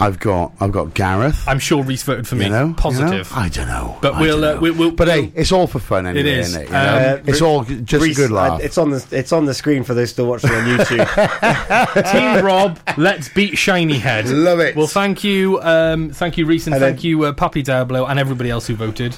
I've 0.00 0.18
got, 0.18 0.52
I've 0.60 0.72
got 0.72 0.92
Gareth. 0.94 1.44
I'm 1.46 1.58
sure 1.60 1.82
Reese 1.82 2.02
voted 2.02 2.26
for 2.26 2.34
me. 2.34 2.46
you 2.46 2.50
know, 2.50 2.62
you 2.62 2.68
know? 2.68 2.74
Positive. 2.74 3.30
I 3.32 3.48
don't 3.48 3.68
know. 3.68 3.96
But 4.02 4.14
I 4.14 4.20
we'll, 4.20 4.44
uh, 4.44 4.54
know. 4.54 4.60
we- 4.60 4.70
we'll- 4.72 4.90
But 4.90 5.06
we'll- 5.08 5.22
hey, 5.22 5.32
it's 5.36 5.52
all 5.52 5.66
for 5.66 5.78
fun 5.78 6.06
anyway, 6.06 6.30
is. 6.30 6.48
isn't 6.48 6.62
it? 6.62 6.66
You 6.66 6.72
know? 6.72 7.14
Um, 7.22 7.28
it's 7.28 7.40
all 7.40 7.64
just 7.64 8.02
Reece, 8.04 8.18
a 8.18 8.20
good 8.22 8.30
laugh. 8.32 8.60
uh, 8.60 8.64
it's 8.64 8.76
on 8.78 8.90
the 8.90 9.06
it's 9.12 9.32
on 9.32 9.44
the 9.44 9.54
screen 9.54 9.84
for 9.84 9.94
those 9.94 10.10
still 10.10 10.26
watching 10.26 10.50
on 10.50 10.64
YouTube. 10.64 12.12
Team 12.12 12.44
Rob, 12.44 12.78
let's 12.96 13.28
beat 13.28 13.56
Shiny 13.56 13.98
Head. 13.98 14.28
Love 14.28 14.60
it. 14.60 14.74
Well, 14.76 14.86
thank 14.88 15.22
you, 15.24 15.60
um, 15.62 16.10
thank 16.10 16.38
you, 16.38 16.46
Reese, 16.46 16.66
and 16.66 16.74
And 16.74 16.82
thank 16.82 16.96
then- 16.98 17.06
you, 17.06 17.24
uh, 17.24 17.32
Papi 17.32 17.62
Diablo, 17.62 18.06
and 18.06 18.18
everybody 18.18 18.50
else 18.50 18.66
who 18.66 18.74
voted. 18.74 19.16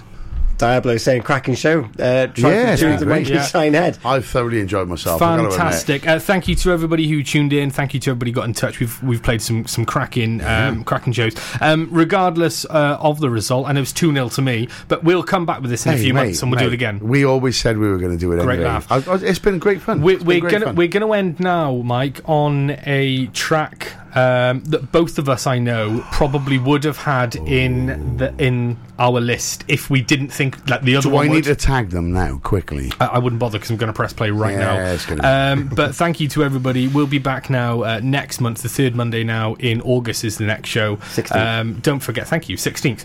Diablo 0.59 0.97
saying 0.97 1.23
cracking 1.23 1.55
show. 1.55 1.85
Uh, 1.99 2.27
try 2.29 2.51
Yeah, 2.51 2.77
to 2.77 2.89
yeah, 2.89 2.97
to 2.97 3.07
make 3.07 3.29
you 3.29 3.35
Yeah. 3.37 3.45
shine 3.47 3.75
head. 3.75 3.99
I've 4.05 4.25
thoroughly 4.27 4.61
enjoyed 4.61 4.89
myself. 4.89 5.21
I've 5.21 5.29
gotta 5.39 5.43
admit. 5.45 5.59
Fantastic! 5.59 6.07
Uh, 6.09 6.19
thank 6.19 6.49
you 6.49 6.55
to 6.57 6.73
everybody 6.73 7.09
who 7.09 7.23
tuned 7.23 7.53
in. 7.53 7.71
Thank 7.71 7.95
you 7.95 8.01
to 8.01 8.11
everybody 8.11 8.31
who 8.31 8.35
got 8.37 8.45
in 8.47 8.53
touch. 8.55 8.81
We've 8.81 9.03
we've 9.03 9.23
played 9.23 9.43
some 9.43 9.67
some 9.67 9.85
cracking 9.85 10.43
um, 10.43 10.85
cracking 10.85 11.13
shows. 11.13 11.35
Um, 11.61 11.89
regardless 11.91 12.65
uh, 12.67 12.97
of 13.01 13.21
the 13.21 13.29
result, 13.31 13.69
and 13.69 13.77
it 13.77 13.81
was 13.81 13.93
two 13.93 14.13
0 14.13 14.29
to 14.31 14.43
me. 14.43 14.69
But 14.89 15.05
we'll 15.05 15.23
come 15.23 15.45
back 15.47 15.61
with 15.61 15.71
this 15.71 15.85
in 15.87 15.95
a 15.95 15.99
few 15.99 16.15
mate, 16.15 16.25
months, 16.25 16.43
and 16.43 16.51
we'll 16.51 16.61
do 16.61 16.67
it 16.69 16.73
again. 16.75 17.01
We 17.01 17.25
always 17.25 17.57
said 17.59 17.79
we 17.79 17.89
were 17.89 17.99
going 17.99 18.13
to 18.13 18.19
do 18.19 18.33
it 18.33 18.41
Great 18.43 18.55
anyway. 18.57 18.65
laugh. 18.71 18.91
I, 18.91 18.97
I, 18.97 19.17
it's 19.17 19.39
been 19.39 19.59
great 19.59 19.81
fun. 19.83 20.01
We're, 20.03 20.19
been 20.19 20.27
we're 20.27 20.41
great 20.41 20.53
gonna 20.53 20.67
fun. 20.67 20.77
we're 20.77 20.89
gonna 20.89 21.13
end 21.13 21.39
now, 21.41 21.73
Mike, 21.77 22.21
on 22.25 22.71
a 22.87 23.27
track 23.29 23.93
um, 24.17 24.65
that 24.65 24.91
both 24.93 25.19
of 25.19 25.29
us 25.29 25.47
I 25.47 25.59
know 25.59 26.05
probably 26.13 26.59
would 26.59 26.85
have 26.85 26.97
had 26.97 27.37
in 27.37 28.17
the 28.17 28.35
in 28.39 28.77
our 28.99 29.21
list 29.21 29.63
if 29.69 29.91
we 29.91 30.01
didn't 30.01 30.29
think 30.29 30.69
like 30.71 30.81
the 30.83 30.97
other 30.97 31.11
Do 31.11 31.15
one 31.15 31.27
I 31.27 31.29
would. 31.29 31.35
need 31.37 31.45
to 31.45 31.55
tag 31.55 31.91
them 31.91 32.13
now 32.13 32.39
quickly? 32.43 32.91
I, 32.99 33.07
I 33.07 33.19
wouldn't 33.19 33.39
bother 33.39 33.59
because 33.59 33.71
I'm 33.71 33.77
going 33.77 33.93
to 33.93 33.97
press 33.97 34.15
play 34.15 34.31
right 34.31 34.53
Yeah, 34.55 34.59
now. 34.59 34.93
it's 34.93 35.05
gonna 35.05 35.21
be- 35.23 35.63
Um, 35.63 35.69
but 35.69 35.95
thank 35.95 36.19
you 36.19 36.29
to 36.29 36.43
everybody. 36.43 36.89
We'll 36.89 37.07
be 37.07 37.19
back 37.19 37.51
now 37.51 37.83
uh, 37.83 38.01
next 38.03 38.41
month. 38.41 38.63
The 38.63 38.71
third 38.71 38.95
Monday 38.97 39.23
now 39.23 39.55
in 39.57 39.83
August 39.83 40.25
is 40.25 40.39
the 40.39 40.45
next 40.47 40.71
show. 40.71 40.97
16th. 40.97 41.37
Um, 41.61 41.75
don't 41.81 42.01
forget. 42.01 42.27
Thank 42.27 42.49
you. 42.49 42.57
Sixteenth. 42.57 43.05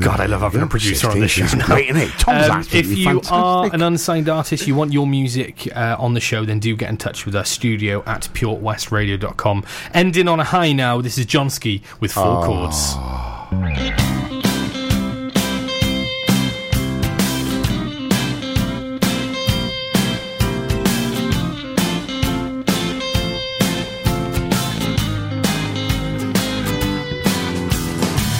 God, 0.00 0.20
I 0.20 0.26
love 0.26 0.42
having 0.42 0.62
a 0.62 0.66
producer 0.68 1.10
on 1.10 1.18
this 1.18 1.32
show. 1.32 1.42
16th 1.44 1.46
is 1.46 1.54
now. 1.56 1.66
great, 1.66 1.88
isn't 1.90 2.02
it? 2.02 2.10
Tom's 2.18 2.44
Um, 2.48 2.50
absolutely 2.58 2.92
if 2.92 2.98
you 2.98 3.04
fantastic. 3.06 3.32
are 3.32 3.74
an 3.74 3.82
unsigned 3.82 4.28
artist, 4.28 4.66
you 4.68 4.76
want 4.76 4.92
your 4.92 5.08
music 5.08 5.68
uh, 5.74 5.96
on 5.98 6.14
the 6.14 6.20
show, 6.20 6.44
then 6.44 6.60
do 6.60 6.76
get 6.76 6.88
in 6.88 6.96
touch 6.96 7.26
with 7.26 7.34
us. 7.34 7.50
Studio 7.50 8.04
at 8.06 8.28
purewestradio.com. 8.32 9.64
Ending 9.94 10.28
on 10.28 10.38
a 10.40 10.44
high 10.52 10.72
now. 10.72 11.00
This 11.00 11.16
is 11.16 11.24
Johnsky 11.24 11.80
with 11.98 12.12
four 12.12 12.24
ah. 12.24 12.44
chords. 12.44 12.76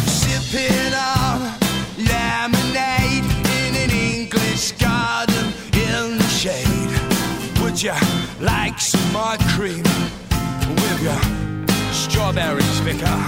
Sipping 0.06 0.92
on 0.92 1.40
lemonade 1.96 3.24
in 3.56 3.74
an 3.84 3.90
English 3.90 4.72
garden 4.72 5.46
in 5.72 6.18
the 6.18 6.28
shade. 6.28 6.92
Would 7.62 7.82
you 7.82 7.94
like 8.38 8.78
some 8.78 9.12
more 9.14 9.38
cream 9.56 9.78
with 9.78 9.86
your 9.86 9.91
strawberries, 12.32 12.80
Vicar? 12.80 13.20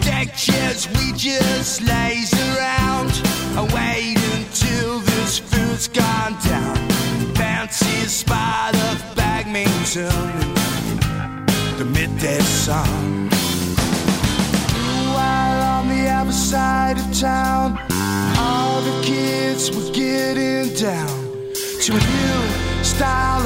Deck 0.00 0.34
chairs, 0.36 0.88
we 0.88 1.12
just 1.16 1.82
laze 1.82 2.32
around 2.34 3.10
and 3.56 3.72
wait 3.72 4.18
until 4.34 5.00
this 5.00 5.38
food's 5.38 5.88
gone 5.88 6.36
down. 6.44 6.76
Fancy 7.34 8.06
spot 8.08 8.74
of 8.74 8.96
Bagmington, 9.14 10.40
the 11.78 11.84
midday 11.84 12.40
sun. 12.40 13.28
While 15.14 15.62
on 15.78 15.88
the 15.88 16.08
other 16.08 16.32
side 16.32 16.98
of 16.98 17.18
town, 17.18 17.78
all 18.38 18.80
the 18.82 19.02
kids 19.04 19.70
were 19.70 19.92
getting 19.92 20.74
down 20.74 21.08
to 21.82 21.92
a 21.92 22.00
new 22.12 22.84
style 22.84 23.26